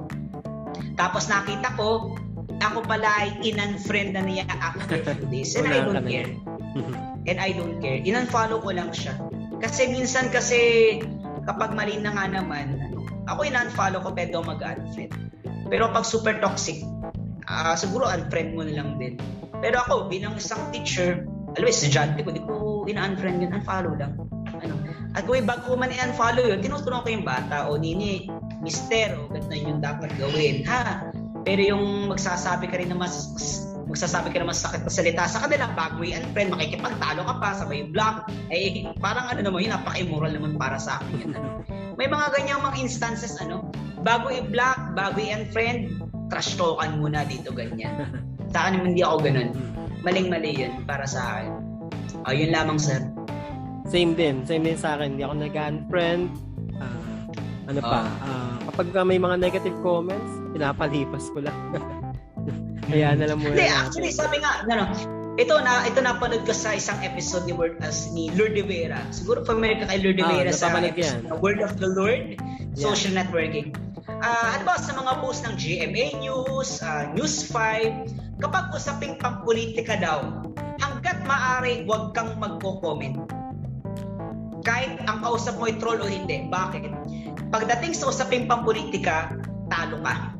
Tapos 0.95 1.27
nakita 1.27 1.75
ko, 1.77 2.15
ako 2.63 2.81
pala 2.87 3.11
ay 3.21 3.29
in-unfriend 3.45 4.17
na 4.17 4.23
niya 4.25 4.47
after 4.49 4.97
few 5.03 5.27
days. 5.29 5.53
And 5.59 5.69
I 5.69 5.83
don't 5.85 6.07
care. 6.07 6.33
And 7.29 7.39
I 7.41 7.51
don't 7.53 7.79
care. 7.83 7.99
In-unfollow 8.01 8.63
ko 8.65 8.71
lang 8.73 8.91
siya. 8.95 9.19
Kasi 9.63 9.91
minsan 9.91 10.31
kasi 10.33 10.99
kapag 11.45 11.77
mali 11.77 12.01
na 12.01 12.15
nga 12.15 12.27
naman, 12.31 12.95
ako 13.29 13.45
in-unfollow 13.45 14.01
ko 14.05 14.11
pero 14.13 14.41
mag-unfriend. 14.45 15.13
Pero 15.69 15.89
pag 15.93 16.05
super 16.05 16.37
toxic, 16.41 16.85
uh, 17.49 17.77
siguro 17.77 18.09
unfriend 18.09 18.57
mo 18.57 18.63
na 18.65 18.81
lang 18.83 19.01
din. 19.01 19.17
Pero 19.65 19.81
ako, 19.81 20.13
bilang 20.13 20.37
isang 20.37 20.61
teacher, 20.69 21.25
alam 21.55 21.65
mo, 21.65 21.71
estudyante 21.71 22.21
ko, 22.21 22.31
di 22.35 22.43
ko 22.45 22.85
ina-unfriend 22.85 23.41
yun, 23.41 23.53
unfollow 23.57 23.97
lang. 23.97 24.13
Ano? 24.61 24.75
At 25.15 25.25
kung 25.25 25.47
bago 25.49 25.73
ko 25.73 25.77
man 25.79 25.89
i-unfollow 25.89 26.45
yun, 26.53 26.61
tinutulungan 26.61 27.05
ko 27.07 27.11
yung 27.15 27.27
bata, 27.27 27.57
o 27.71 27.81
nini, 27.81 28.29
mister, 28.61 29.17
o 29.17 29.31
ganito 29.33 29.55
yung 29.57 29.81
dapat 29.81 30.13
gawin. 30.21 30.67
Ha? 30.69 31.09
Pero 31.45 31.61
yung 31.65 32.13
magsasabi 32.13 32.69
ka 32.69 32.77
rin 32.77 32.93
na 32.93 32.99
mas, 32.99 33.33
magsasabi 33.95 34.35
ka 34.35 34.43
na 34.43 34.51
mas 34.51 34.59
sakit 34.59 34.83
na 34.83 34.91
salita 34.91 35.23
sa 35.31 35.47
kanila 35.47 35.71
bago 35.79 36.03
i-unfriend, 36.03 36.51
makikipagtalo 36.51 37.23
ka 37.23 37.35
pa, 37.39 37.49
sabay 37.55 37.87
block, 37.87 38.27
eh 38.51 38.83
parang 38.99 39.31
ano 39.31 39.41
naman 39.47 39.63
yun, 39.63 39.73
napaka-immoral 39.79 40.35
naman 40.35 40.59
para 40.59 40.83
sa 40.83 40.99
akin 40.99 41.15
yan. 41.23 41.31
Ano? 41.39 41.63
May 41.95 42.11
mga 42.11 42.27
ganyang 42.35 42.61
mga 42.67 42.77
instances, 42.83 43.39
ano, 43.39 43.71
bago 44.03 44.35
i-block, 44.35 44.99
bago 44.99 45.23
i-unfriend, 45.23 46.03
trash 46.27 46.59
talkan 46.59 46.99
muna 46.99 47.23
dito, 47.23 47.55
ganyan. 47.55 48.11
Sa 48.51 48.67
akin 48.67 48.83
hindi 48.83 49.03
ako 49.03 49.19
ganun 49.23 49.51
maling-mali 50.05 50.53
yun 50.53 50.85
para 50.85 51.09
sa 51.09 51.41
akin. 51.41 51.51
Uh, 52.29 52.35
yun 52.37 52.53
lamang, 52.53 52.77
sir. 52.77 53.01
Same 53.89 54.13
din. 54.13 54.45
Same 54.45 54.63
din 54.63 54.77
sa 54.77 55.01
akin. 55.01 55.17
Hindi 55.17 55.25
ako 55.25 55.35
nag-unfriend. 55.41 56.29
Uh, 56.77 57.21
ano 57.73 57.81
pa? 57.81 58.05
Uh, 58.21 58.57
kapag 58.71 58.87
may 59.09 59.17
mga 59.17 59.37
negative 59.41 59.77
comments, 59.81 60.31
pinapalipas 60.53 61.33
ko 61.33 61.41
lang. 61.41 61.57
Kaya 62.89 63.17
na 63.17 63.25
lang 63.31 63.39
muna. 63.41 63.55
Hindi, 63.57 63.69
actually, 63.69 64.13
sabi 64.13 64.41
nga, 64.41 64.65
ano, 64.69 64.91
ito 65.35 65.55
na 65.59 65.83
ito 65.83 65.99
napanood 65.99 66.47
ko 66.47 66.55
sa 66.55 66.79
isang 66.79 66.99
episode 67.03 67.43
ni 67.51 67.55
Word 67.55 67.83
as 67.83 68.07
ni 68.15 68.31
Lord 68.39 68.55
De 68.55 68.63
Vera. 68.63 69.03
Siguro 69.11 69.43
familiar 69.43 69.83
ka 69.83 69.87
kay 69.91 69.99
Lord 70.05 70.17
De 70.23 70.25
Vera 70.25 70.51
oh, 70.51 70.55
sa 70.55 70.71
episode, 70.79 71.27
Word 71.43 71.59
of 71.59 71.75
the 71.83 71.91
Lord, 71.91 72.39
yeah. 72.39 72.79
social 72.79 73.11
networking. 73.11 73.75
Uh, 74.05 74.47
ano 74.55 74.63
ba 74.63 74.79
sa 74.79 74.95
mga 74.95 75.13
post 75.19 75.43
ng 75.49 75.55
GMA 75.59 76.23
News, 76.23 76.81
uh, 76.87 77.11
News 77.17 77.45
5, 77.51 78.41
kapag 78.41 78.71
usaping 78.71 79.19
pampolitika 79.19 79.99
daw, 79.99 80.23
hanggat 80.79 81.19
maaari, 81.27 81.83
huwag 81.89 82.15
kang 82.15 82.37
magko-comment. 82.39 83.27
Kahit 84.65 84.97
ang 85.05 85.21
kausap 85.21 85.61
mo 85.61 85.69
ay 85.69 85.77
troll 85.77 86.01
o 86.01 86.09
hindi. 86.09 86.49
Bakit? 86.49 86.89
Pagdating 87.53 87.93
sa 87.93 88.09
usaping 88.09 88.49
pampolitika, 88.49 89.35
talo 89.69 90.01
ka. 90.01 90.34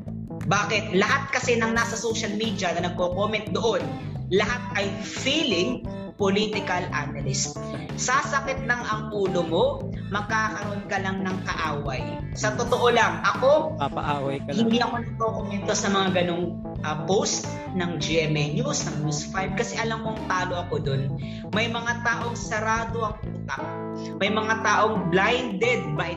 Bakit? 0.45 0.93
Lahat 0.93 1.33
kasi 1.33 1.57
ng 1.57 1.73
nasa 1.73 1.97
social 1.97 2.33
media 2.37 2.69
na 2.77 2.89
nagko-comment 2.91 3.49
doon, 3.53 3.81
lahat 4.29 4.61
ay 4.77 4.85
feeling 5.01 5.85
political 6.15 6.79
analyst. 6.95 7.59
Sasakit 7.99 8.63
ng 8.63 8.81
ang 8.87 9.11
ulo 9.11 9.43
mo, 9.43 9.65
magkakaroon 10.11 10.87
ka 10.87 10.97
lang 11.03 11.23
ng 11.27 11.37
kaaway. 11.43 12.03
Sa 12.35 12.55
totoo 12.55 12.91
lang, 12.91 13.19
ako, 13.23 13.75
papaaway 13.79 14.39
ka 14.43 14.51
lang. 14.55 14.67
hindi 14.67 14.79
ako 14.79 14.95
nagko-komento 15.03 15.71
sa 15.75 15.91
mga 15.91 16.23
ganong 16.23 16.59
uh, 16.87 16.97
post 17.07 17.47
ng 17.75 17.99
GMA 17.99 18.55
News, 18.55 18.87
ng 18.87 19.07
News 19.07 19.27
5, 19.27 19.59
kasi 19.59 19.75
alam 19.75 20.07
kong 20.07 20.19
talo 20.31 20.55
ako 20.55 20.75
dun. 20.79 21.01
May 21.51 21.67
mga 21.67 22.03
taong 22.03 22.35
sarado 22.35 23.11
ang 23.11 23.15
utak. 23.19 23.63
May 24.19 24.31
mga 24.31 24.63
taong 24.63 25.11
blinded 25.11 25.83
by 25.99 26.15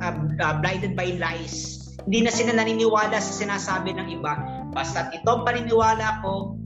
uh, 0.00 0.14
uh, 0.40 0.54
blinded 0.60 0.96
by 0.96 1.12
lies. 1.20 1.83
Hindi 2.02 2.18
na 2.26 2.32
sila 2.34 2.52
naniniwala 2.58 3.16
sa 3.22 3.32
sinasabi 3.32 3.94
ng 3.94 4.08
iba. 4.10 4.34
Basta 4.74 5.08
itong 5.14 5.46
paniniwala 5.46 6.20
ko, 6.26 6.58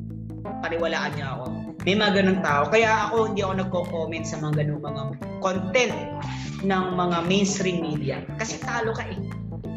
paniwalaan 0.64 1.12
niya 1.14 1.36
ako. 1.36 1.44
May 1.86 1.94
mga 1.94 2.12
ganun 2.20 2.40
tao. 2.42 2.62
Kaya 2.66 3.08
ako 3.08 3.32
hindi 3.32 3.40
ako 3.44 3.54
nagko-comment 3.64 4.24
sa 4.26 4.36
mga 4.42 4.64
ganung 4.64 4.82
mga 4.82 5.02
content 5.44 5.94
ng 6.64 6.84
mga 6.98 7.18
mainstream 7.30 7.78
media. 7.84 8.16
Kasi 8.40 8.58
talo 8.58 8.96
ka 8.96 9.06
eh. 9.06 9.18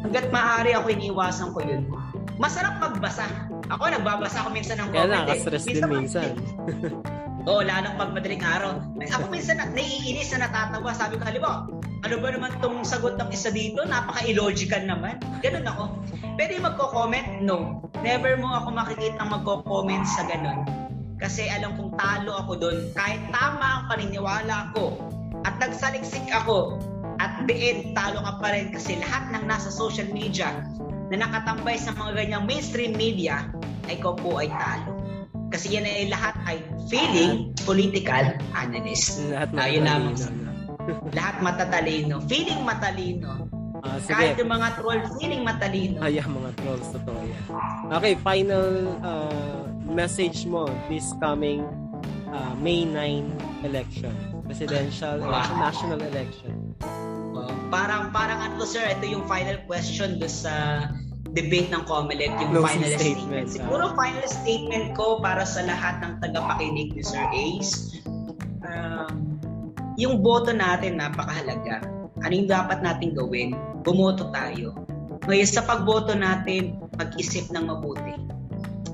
Hanggat 0.02 0.34
maaari 0.34 0.74
ako 0.74 0.90
iniiwasan 0.90 1.54
ko 1.54 1.62
yun. 1.62 1.86
Masarap 2.42 2.82
magbasa. 2.82 3.28
Ako 3.70 3.86
nagbabasa 3.86 4.42
ako 4.42 4.50
minsan 4.50 4.82
ng 4.82 4.90
comment. 4.90 5.06
Kaya 5.06 5.14
nakaka-stress 5.22 5.64
eh. 5.70 5.74
din 5.78 5.84
minsan. 5.86 6.28
Oo, 7.42 7.58
oh, 7.58 7.62
lalo 7.62 7.90
pag 7.98 8.10
madaling 8.14 8.42
araw. 8.42 8.78
Ako 8.98 9.26
minsan 9.30 9.58
na, 9.58 9.66
naiinis 9.70 10.30
na 10.34 10.46
natatawa. 10.46 10.94
Sabi 10.94 11.18
ko, 11.18 11.26
halimbawa, 11.26 11.66
ano 12.02 12.18
ba 12.18 12.28
naman 12.34 12.50
tong 12.58 12.82
sagot 12.82 13.14
ng 13.14 13.30
isa 13.30 13.54
dito? 13.54 13.86
Napaka-illogical 13.86 14.82
naman. 14.82 15.22
Ganun 15.38 15.66
ako. 15.66 15.84
Pwede 16.34 16.58
magko-comment? 16.58 17.46
No. 17.46 17.86
Never 18.02 18.34
mo 18.42 18.50
ako 18.50 18.74
makikita 18.74 19.22
magko-comment 19.22 20.02
sa 20.06 20.26
ganun. 20.26 20.66
Kasi 21.22 21.46
alam 21.46 21.78
kong 21.78 21.94
talo 21.94 22.34
ako 22.34 22.58
doon. 22.58 22.78
Kahit 22.98 23.22
tama 23.30 23.62
ang 23.62 23.84
paniniwala 23.86 24.74
ko 24.74 24.98
at 25.46 25.54
nagsaliksik 25.62 26.26
ako, 26.34 26.82
at 27.22 27.46
the 27.46 27.54
end, 27.54 27.94
talo 27.94 28.18
ka 28.18 28.42
pa 28.42 28.50
rin 28.50 28.74
kasi 28.74 28.98
lahat 28.98 29.30
ng 29.30 29.46
nasa 29.46 29.70
social 29.70 30.10
media 30.10 30.50
na 31.14 31.22
nakatambay 31.22 31.78
sa 31.78 31.94
mga 31.94 32.18
ganyang 32.18 32.44
mainstream 32.50 32.98
media, 32.98 33.46
ay 33.86 34.02
ko 34.02 34.18
po 34.18 34.42
ay 34.42 34.50
talo. 34.50 34.98
Kasi 35.54 35.78
yan 35.78 35.86
ay 35.86 36.10
lahat 36.10 36.34
ay 36.50 36.58
feeling 36.90 37.54
political 37.62 38.34
analyst. 38.58 39.22
Lahat 39.30 39.54
uh, 39.54 39.68
yun 39.70 39.86
lamang. 39.86 40.18
Lahat 41.14 41.36
matatalino. 41.40 42.22
Feeling 42.26 42.62
matalino. 42.62 43.46
Uh, 43.82 43.98
sige. 43.98 44.14
Kahit 44.14 44.38
yung 44.38 44.52
mga 44.54 44.68
troll, 44.78 45.02
feeling 45.18 45.42
matalino. 45.42 45.98
Ay, 45.98 46.22
mga 46.22 46.50
trolls, 46.62 46.88
totoo 46.94 47.18
yan. 47.18 47.42
Okay, 47.90 48.14
final 48.22 48.66
uh, 49.02 49.66
message 49.90 50.46
mo 50.46 50.70
this 50.86 51.10
coming 51.18 51.66
uh, 52.30 52.54
May 52.62 52.86
9 52.86 53.66
election, 53.66 54.14
presidential 54.46 55.18
wow. 55.18 55.34
election, 55.34 55.56
national 55.58 56.00
election? 56.00 56.56
Wow. 57.34 57.50
Parang 57.74 58.14
parang 58.14 58.38
ano 58.38 58.62
sir, 58.62 58.86
ito 58.86 59.04
yung 59.08 59.26
final 59.26 59.58
question 59.66 60.22
do 60.22 60.30
sa 60.30 60.86
debate 61.32 61.72
ng 61.72 61.82
COMELEC, 61.88 62.28
yung 62.28 62.52
Closing 62.52 62.84
final 62.84 62.92
statement. 63.00 63.46
statement. 63.48 63.48
Siguro 63.50 63.84
final 63.96 64.26
statement 64.28 64.86
ko 64.94 65.18
para 65.18 65.42
sa 65.48 65.64
lahat 65.64 66.04
ng 66.04 66.12
tagapakinig 66.20 66.92
ni 66.92 67.02
Sir 67.02 67.24
Ace. 67.32 68.01
Yung 70.00 70.24
boto 70.24 70.52
natin 70.54 71.00
napakahalaga. 71.00 71.84
Ano 72.22 72.32
yung 72.32 72.48
dapat 72.48 72.80
natin 72.80 73.12
gawin? 73.12 73.56
Bumoto 73.82 74.30
tayo. 74.30 74.72
Ngayon 75.26 75.48
sa 75.48 75.62
pagboto 75.66 76.14
natin, 76.14 76.78
mag-isip 76.98 77.50
ng 77.50 77.66
mabuti 77.66 78.32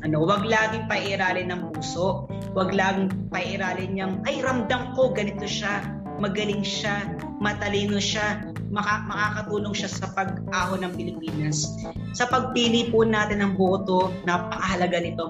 ano, 0.03 0.23
wag 0.23 0.47
laging 0.47 0.87
pairalin 0.87 1.51
ng 1.51 1.63
puso. 1.75 2.31
Wag 2.55 2.71
laging 2.75 3.31
pairalin 3.31 3.91
niyang, 3.95 4.15
ay 4.27 4.41
ramdam 4.43 4.95
ko, 4.95 5.11
ganito 5.11 5.45
siya, 5.45 5.85
magaling 6.19 6.63
siya, 6.63 7.19
matalino 7.43 7.99
siya, 7.99 8.43
maka- 8.71 9.05
makakatulong 9.07 9.75
siya 9.75 9.91
sa 9.91 10.07
pag-ahon 10.15 10.87
ng 10.87 10.93
Pilipinas. 10.95 11.77
Sa 12.15 12.27
pagpili 12.31 12.91
po 12.91 13.03
natin 13.03 13.43
ng 13.43 13.53
boto, 13.59 14.11
napakahalaga 14.27 14.99
nito. 15.03 15.27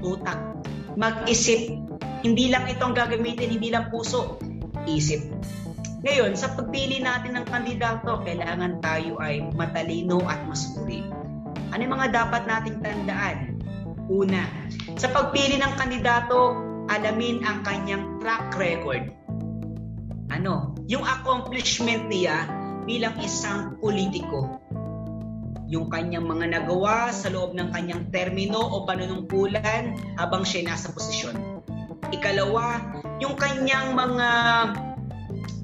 Utak. 0.00 0.38
Mag-isip. 0.96 1.76
Hindi 2.20 2.52
lang 2.52 2.68
itong 2.68 2.92
gagamitin, 2.92 3.56
hindi 3.56 3.72
lang 3.72 3.88
puso. 3.88 4.36
Isip. 4.90 5.22
Ngayon, 6.02 6.34
sa 6.34 6.50
pagpili 6.58 6.98
natin 6.98 7.38
ng 7.38 7.46
kandidato, 7.46 8.18
kailangan 8.26 8.82
tayo 8.82 9.20
ay 9.22 9.44
matalino 9.54 10.18
at 10.26 10.42
masuri. 10.50 11.06
Ano 11.70 11.80
yung 11.86 11.94
mga 11.94 12.10
dapat 12.10 12.42
nating 12.50 12.82
tandaan? 12.82 13.38
Una, 14.10 14.42
sa 14.98 15.06
pagpili 15.14 15.62
ng 15.62 15.78
kandidato, 15.78 16.58
alamin 16.90 17.46
ang 17.46 17.62
kanyang 17.62 18.18
track 18.18 18.50
record. 18.58 19.14
Ano? 20.34 20.74
Yung 20.90 21.06
accomplishment 21.06 22.10
niya 22.10 22.50
bilang 22.82 23.14
isang 23.22 23.78
politiko. 23.78 24.58
Yung 25.70 25.86
kanyang 25.86 26.26
mga 26.26 26.58
nagawa 26.58 27.14
sa 27.14 27.30
loob 27.30 27.54
ng 27.54 27.70
kanyang 27.70 28.10
termino 28.10 28.58
o 28.58 28.82
panunungkulan 28.82 29.94
habang 30.18 30.42
siya 30.42 30.66
nasa 30.74 30.90
posisyon. 30.90 31.38
Ikalawa, 32.10 32.82
yung 33.22 33.38
kanyang 33.38 33.94
mga 33.94 34.28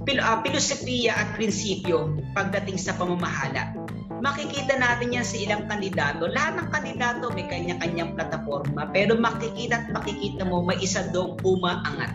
pil- 0.07 0.23
uh, 0.23 0.39
filosofiya 0.41 1.13
at 1.15 1.29
prinsipyo 1.35 2.15
pagdating 2.33 2.79
sa 2.79 2.95
pamamahala 2.95 3.87
makikita 4.21 4.81
natin 4.81 5.13
yan 5.13 5.27
sa 5.27 5.37
ilang 5.37 5.65
kandidato. 5.69 6.29
Lahat 6.29 6.57
ng 6.57 6.69
kandidato 6.73 7.29
may 7.33 7.47
kanya-kanyang 7.47 8.17
plataforma, 8.17 8.89
pero 8.91 9.15
makikita 9.19 9.87
at 9.87 9.89
makikita 9.93 10.43
mo 10.43 10.65
may 10.65 10.81
isa 10.81 11.09
doong 11.13 11.37
umaangat. 11.45 12.13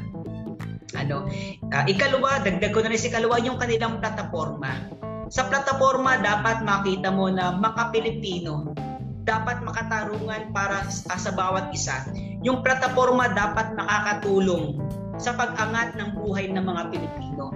Ano? 0.97 1.29
Uh, 1.71 1.85
ikalawa, 1.87 2.43
dagdag 2.43 2.75
ko 2.75 2.83
na 2.83 2.91
rin 2.91 2.99
si 2.99 3.07
ikalawa 3.07 3.39
yung 3.39 3.55
kanilang 3.55 4.01
plataforma. 4.03 4.91
Sa 5.31 5.47
plataforma, 5.47 6.19
dapat 6.19 6.67
makita 6.67 7.07
mo 7.15 7.31
na 7.31 7.55
maka-Pilipino, 7.55 8.75
dapat 9.23 9.63
makatarungan 9.63 10.51
para 10.51 10.83
sa 10.91 11.31
bawat 11.31 11.71
isa. 11.71 12.03
Yung 12.41 12.65
plataforma 12.65 13.29
dapat 13.29 13.77
makakatulong 13.77 14.81
sa 15.21 15.37
pag-angat 15.37 15.93
ng 15.97 16.17
buhay 16.17 16.49
ng 16.49 16.65
mga 16.65 16.81
Pilipino. 16.89 17.53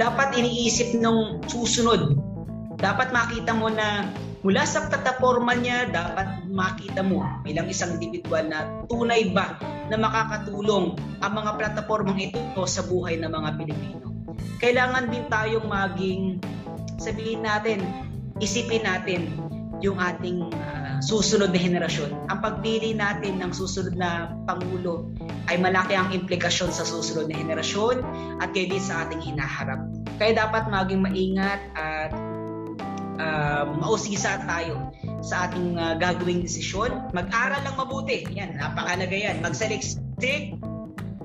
Dapat 0.00 0.36
iniisip 0.40 0.96
nung 1.00 1.44
susunod. 1.44 2.16
Dapat 2.76 3.12
makita 3.12 3.52
mo 3.56 3.68
na 3.68 4.08
mula 4.44 4.64
sa 4.64 4.88
plataforma 4.88 5.56
niya, 5.56 5.88
dapat 5.92 6.44
makita 6.48 7.04
mo 7.04 7.24
bilang 7.42 7.68
isang 7.68 7.96
individual 7.96 8.44
na 8.48 8.68
tunay 8.88 9.32
ba 9.32 9.56
na 9.90 9.96
makakatulong 9.98 10.96
ang 11.20 11.32
mga 11.32 11.50
plataformang 11.56 12.20
ito 12.20 12.40
sa 12.68 12.84
buhay 12.84 13.18
ng 13.20 13.32
mga 13.32 13.50
Pilipino. 13.58 14.06
Kailangan 14.60 15.10
din 15.10 15.24
tayong 15.28 15.66
maging, 15.66 16.22
sabihin 17.00 17.44
natin, 17.44 17.82
isipin 18.40 18.84
natin 18.84 19.34
yung 19.82 19.98
ating 20.00 20.48
uh, 20.52 20.85
susunod 21.00 21.52
na 21.52 21.60
henerasyon. 21.60 22.10
Ang 22.28 22.38
pagpili 22.40 22.96
natin 22.96 23.40
ng 23.42 23.52
susunod 23.52 23.96
na 23.96 24.32
Pangulo 24.44 25.10
ay 25.50 25.60
malaki 25.60 25.94
ang 25.94 26.10
implikasyon 26.12 26.70
sa 26.72 26.84
susunod 26.86 27.28
na 27.30 27.36
henerasyon 27.36 28.02
at 28.40 28.52
kaya 28.52 28.70
din 28.70 28.82
sa 28.82 29.06
ating 29.06 29.22
hinaharap. 29.22 29.80
Kaya 30.16 30.32
dapat 30.36 30.68
maging 30.72 31.02
maingat 31.04 31.60
at 31.76 32.12
uh, 33.20 33.64
mausisa 33.76 34.40
tayo 34.48 34.90
sa 35.20 35.48
ating 35.48 35.76
uh, 35.76 35.94
gagawing 35.98 36.44
desisyon. 36.44 37.10
Mag-aral 37.12 37.60
lang 37.64 37.76
mabuti. 37.76 38.24
Yan, 38.32 38.56
napakalaga 38.56 39.12
yan. 39.12 39.42
Magsaliksik, 39.44 40.56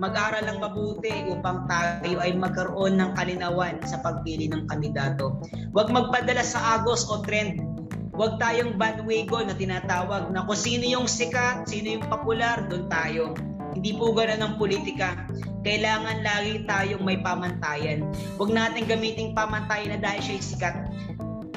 mag-aral 0.01 0.43
lang 0.43 0.57
mabuti 0.57 1.13
upang 1.29 1.69
tayo 1.69 2.17
ay 2.19 2.33
magkaroon 2.33 2.97
ng 2.97 3.13
kalinawan 3.13 3.77
sa 3.85 4.01
pagpili 4.01 4.49
ng 4.49 4.65
kandidato. 4.65 5.37
Huwag 5.71 5.93
magpadala 5.93 6.41
sa 6.41 6.81
agos 6.81 7.05
o 7.07 7.21
trend 7.21 7.70
Huwag 8.11 8.43
tayong 8.43 8.75
bandwagon 8.75 9.47
na 9.47 9.55
tinatawag 9.55 10.35
na 10.35 10.43
kung 10.43 10.59
sino 10.59 10.83
yung 10.83 11.07
sikat, 11.07 11.63
sino 11.63 11.95
yung 11.95 12.05
popular, 12.11 12.67
doon 12.67 12.91
tayo. 12.91 13.31
Hindi 13.71 13.95
po 13.95 14.11
ganun 14.11 14.43
ang 14.43 14.55
politika. 14.59 15.15
Kailangan 15.63 16.19
lagi 16.19 16.67
tayong 16.67 17.03
may 17.07 17.23
pamantayan. 17.23 18.03
Huwag 18.35 18.51
natin 18.51 18.83
gamitin 18.83 19.31
pamantayan 19.31 19.95
na 19.95 19.99
dahil 20.03 20.19
siya 20.19 20.43
sikat. 20.43 20.75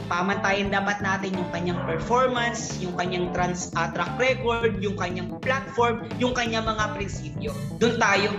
Pamantayan 0.06 0.70
dapat 0.70 1.02
natin 1.02 1.34
yung 1.34 1.50
kanyang 1.50 1.80
performance, 1.88 2.78
yung 2.78 2.94
kanyang 2.94 3.34
trans 3.34 3.74
uh, 3.74 3.90
track 3.90 4.14
record, 4.20 4.78
yung 4.78 4.94
kanyang 4.94 5.34
platform, 5.42 6.06
yung 6.22 6.36
kanyang 6.36 6.68
mga 6.68 6.84
prinsipyo. 6.94 7.50
Doon 7.82 7.98
tayo. 7.98 8.30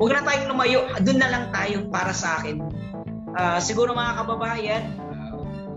Huwag 0.00 0.10
na 0.14 0.22
tayong 0.24 0.48
lumayo. 0.48 0.88
Doon 1.04 1.18
na 1.20 1.28
lang 1.28 1.44
tayo 1.52 1.84
para 1.92 2.16
sa 2.16 2.40
akin. 2.40 2.64
Uh, 3.34 3.58
siguro 3.60 3.92
mga 3.92 4.24
kababayan, 4.24 4.82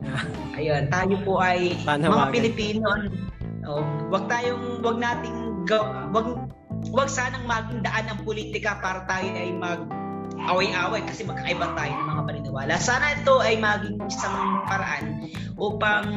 Ayun, 0.57 0.89
tayo 0.89 1.15
po 1.23 1.39
ay 1.41 1.77
Panawagan. 1.85 2.11
mga 2.11 2.33
Pilipino. 2.33 2.87
Oh, 3.61 3.85
wag 4.09 4.25
tayong 4.25 4.81
wag 4.81 4.97
nating 4.97 5.37
wag 6.09 6.27
wag 6.89 7.09
sanang 7.09 7.45
maging 7.45 7.85
daan 7.85 8.09
ang 8.09 8.19
politika 8.25 8.81
para 8.81 9.05
tayo 9.05 9.29
ay 9.37 9.53
mag 9.53 9.85
away-away 10.49 11.05
kasi 11.05 11.21
magkakaiba 11.21 11.77
tayo 11.77 11.91
ng 11.93 12.07
mga 12.09 12.21
paniniwala. 12.25 12.73
Sana 12.81 13.13
ito 13.13 13.37
ay 13.45 13.61
maging 13.61 14.01
isang 14.09 14.65
paraan 14.65 15.29
upang 15.61 16.09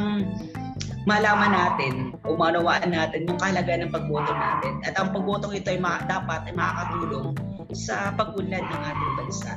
malaman 1.04 1.52
natin 1.52 2.16
o 2.24 2.32
manawaan 2.32 2.88
natin 2.88 3.28
yung 3.28 3.36
kahalagaan 3.36 3.84
ng 3.84 3.92
pagboto 3.92 4.32
natin. 4.32 4.80
At 4.88 4.96
ang 4.96 5.12
pagboto 5.12 5.52
ito 5.52 5.68
ay 5.68 5.76
ma- 5.76 6.00
dapat 6.08 6.48
ay 6.48 6.54
makakatulong 6.56 7.36
sa 7.76 8.16
pag-unlad 8.16 8.64
ng 8.64 8.82
ating 8.88 9.12
bansa. 9.20 9.52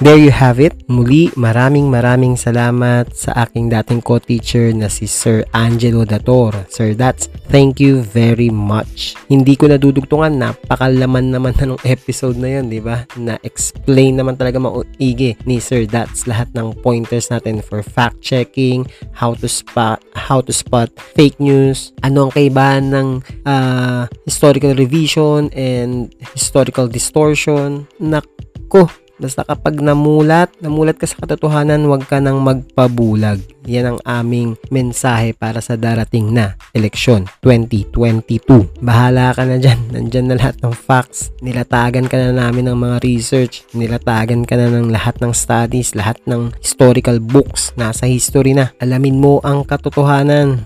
There 0.00 0.16
you 0.16 0.32
have 0.32 0.64
it. 0.64 0.88
Muli, 0.88 1.28
maraming 1.36 1.92
maraming 1.92 2.32
salamat 2.32 3.12
sa 3.12 3.44
aking 3.44 3.68
dating 3.68 4.00
co-teacher 4.00 4.72
na 4.72 4.88
si 4.88 5.04
Sir 5.04 5.44
Angelo 5.52 6.08
Dator. 6.08 6.56
Sir 6.72 6.96
Dats, 6.96 7.28
thank 7.52 7.84
you 7.84 8.00
very 8.00 8.48
much. 8.48 9.12
Hindi 9.28 9.60
ko 9.60 9.68
nadudugtungan, 9.68 10.40
napakalaman 10.40 11.36
naman 11.36 11.52
na 11.52 11.68
nung 11.68 11.82
episode 11.84 12.40
na 12.40 12.48
yun, 12.48 12.72
di 12.72 12.80
ba? 12.80 13.04
Na-explain 13.12 14.16
naman 14.16 14.40
talaga 14.40 14.56
mauigi 14.56 15.36
ni 15.44 15.60
Sir 15.60 15.84
Dats 15.84 16.24
lahat 16.24 16.48
ng 16.56 16.80
pointers 16.80 17.28
natin 17.28 17.60
for 17.60 17.84
fact-checking, 17.84 18.88
how 19.12 19.36
to 19.36 19.52
spot, 19.52 20.00
how 20.16 20.40
to 20.40 20.48
spot 20.48 20.88
fake 21.12 21.36
news, 21.36 21.92
ano 22.00 22.24
ang 22.24 22.32
kaibahan 22.32 22.88
ng 22.88 23.08
uh, 23.44 24.08
historical 24.24 24.72
revision 24.72 25.52
and 25.52 26.16
historical 26.32 26.88
distortion. 26.88 27.84
Nako, 28.00 28.88
Basta 29.20 29.44
kapag 29.44 29.84
namulat, 29.84 30.48
namulat 30.64 30.96
ka 30.96 31.04
sa 31.04 31.20
katotohanan, 31.20 31.84
huwag 31.84 32.08
ka 32.08 32.24
nang 32.24 32.40
magpabulag. 32.40 33.44
Yan 33.68 33.94
ang 33.94 34.00
aming 34.08 34.56
mensahe 34.72 35.36
para 35.36 35.60
sa 35.60 35.76
darating 35.76 36.32
na 36.32 36.56
eleksyon 36.72 37.28
2022. 37.44 38.80
Bahala 38.80 39.36
ka 39.36 39.44
na 39.44 39.60
dyan. 39.60 39.76
Nandyan 39.92 40.32
na 40.32 40.40
lahat 40.40 40.56
ng 40.64 40.72
facts. 40.72 41.28
Nilatagan 41.44 42.08
ka 42.08 42.16
na 42.16 42.32
namin 42.32 42.72
ng 42.72 42.78
mga 42.80 42.96
research. 43.04 43.68
Nilatagan 43.76 44.48
ka 44.48 44.56
na 44.56 44.72
ng 44.72 44.88
lahat 44.88 45.20
ng 45.20 45.36
studies, 45.36 45.92
lahat 45.92 46.16
ng 46.24 46.56
historical 46.64 47.20
books. 47.20 47.76
Nasa 47.76 48.08
history 48.08 48.56
na. 48.56 48.72
Alamin 48.80 49.20
mo 49.20 49.44
ang 49.44 49.68
katotohanan. 49.68 50.64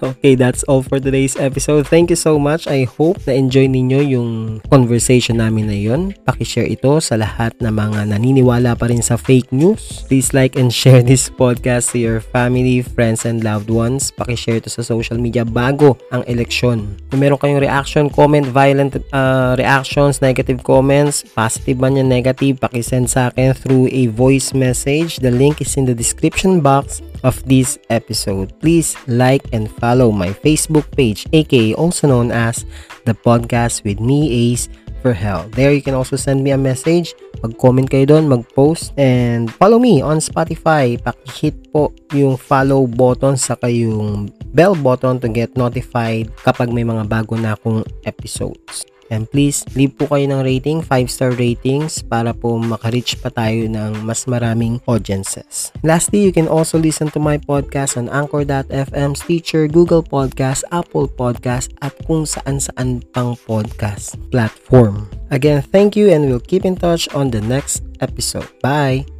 Okay, 0.00 0.32
that's 0.32 0.64
all 0.64 0.80
for 0.80 0.96
today's 0.96 1.36
episode. 1.36 1.84
Thank 1.84 2.08
you 2.08 2.16
so 2.16 2.40
much. 2.40 2.64
I 2.64 2.88
hope 2.88 3.20
na 3.28 3.36
enjoy 3.36 3.68
ninyo 3.68 4.00
yung 4.16 4.30
conversation 4.72 5.36
namin 5.36 5.68
na 5.68 5.76
yon. 5.76 6.16
Paki-share 6.24 6.64
ito 6.64 6.96
sa 7.04 7.20
lahat 7.20 7.52
na 7.60 7.68
mga 7.68 8.08
naniniwala 8.08 8.80
pa 8.80 8.88
rin 8.88 9.04
sa 9.04 9.20
fake 9.20 9.52
news. 9.52 10.08
Please 10.08 10.32
like 10.32 10.56
and 10.56 10.72
share 10.72 11.04
this 11.04 11.28
podcast 11.28 11.92
to 11.92 12.00
your 12.00 12.24
family, 12.24 12.80
friends, 12.80 13.28
and 13.28 13.44
loved 13.44 13.68
ones. 13.68 14.08
Paki-share 14.16 14.64
ito 14.64 14.72
sa 14.72 14.80
social 14.80 15.20
media 15.20 15.44
bago 15.44 16.00
ang 16.08 16.24
eleksyon. 16.24 16.96
Kung 17.12 17.20
meron 17.20 17.36
kayong 17.36 17.60
reaction, 17.60 18.08
comment, 18.08 18.48
violent 18.48 18.96
uh, 19.12 19.52
reactions, 19.60 20.24
negative 20.24 20.64
comments, 20.64 21.28
positive 21.36 21.76
man 21.76 22.00
yan, 22.00 22.08
negative, 22.08 22.56
paki-send 22.56 23.12
sa 23.12 23.28
akin 23.28 23.52
through 23.52 23.92
a 23.92 24.08
voice 24.08 24.56
message. 24.56 25.20
The 25.20 25.28
link 25.28 25.60
is 25.60 25.76
in 25.76 25.84
the 25.84 25.92
description 25.92 26.64
box 26.64 27.04
of 27.20 27.36
this 27.44 27.76
episode. 27.92 28.48
Please 28.64 28.96
like 29.04 29.44
and 29.52 29.68
follow 29.68 29.89
my 30.14 30.30
Facebook 30.30 30.86
page, 30.94 31.26
aka 31.34 31.74
also 31.74 32.06
known 32.06 32.30
as 32.30 32.62
the 33.02 33.14
podcast 33.14 33.82
with 33.82 33.98
me, 33.98 34.30
Ace 34.30 34.70
for 35.02 35.16
Hell. 35.16 35.48
There 35.56 35.72
you 35.72 35.82
can 35.82 35.96
also 35.96 36.14
send 36.14 36.44
me 36.44 36.52
a 36.52 36.60
message, 36.60 37.16
mag-comment 37.42 37.88
kayo 37.88 38.06
doon, 38.06 38.28
mag-post, 38.28 38.92
and 39.00 39.50
follow 39.58 39.80
me 39.80 40.04
on 40.04 40.20
Spotify. 40.20 40.94
Paki-hit 41.00 41.72
po 41.72 41.90
yung 42.12 42.36
follow 42.36 42.86
button 42.86 43.34
sa 43.34 43.56
yung 43.66 44.30
bell 44.52 44.76
button 44.76 45.18
to 45.18 45.28
get 45.32 45.56
notified 45.56 46.28
kapag 46.44 46.70
may 46.70 46.84
mga 46.84 47.08
bago 47.08 47.34
na 47.34 47.56
akong 47.56 47.82
episodes. 48.04 48.86
And 49.10 49.26
please, 49.26 49.66
leave 49.74 49.98
po 49.98 50.06
kayo 50.06 50.30
ng 50.30 50.42
rating, 50.46 50.78
5-star 50.86 51.34
ratings 51.34 52.00
para 52.00 52.30
po 52.30 52.56
makareach 52.56 53.18
pa 53.18 53.28
tayo 53.28 53.66
ng 53.66 54.06
mas 54.06 54.24
maraming 54.30 54.78
audiences. 54.86 55.74
Lastly, 55.82 56.22
you 56.22 56.32
can 56.32 56.46
also 56.46 56.78
listen 56.78 57.10
to 57.12 57.20
my 57.20 57.36
podcast 57.36 57.98
on 57.98 58.06
Anchor.fm, 58.08 59.18
Stitcher, 59.18 59.66
Google 59.66 60.06
Podcast, 60.06 60.62
Apple 60.70 61.10
Podcast, 61.10 61.74
at 61.82 61.92
kung 62.06 62.24
saan-saan 62.24 63.02
pang 63.10 63.34
podcast 63.44 64.14
platform. 64.30 65.10
Again, 65.34 65.62
thank 65.62 65.98
you 65.98 66.10
and 66.10 66.26
we'll 66.26 66.42
keep 66.42 66.64
in 66.64 66.78
touch 66.78 67.10
on 67.10 67.30
the 67.30 67.42
next 67.42 67.82
episode. 68.00 68.46
Bye! 68.62 69.19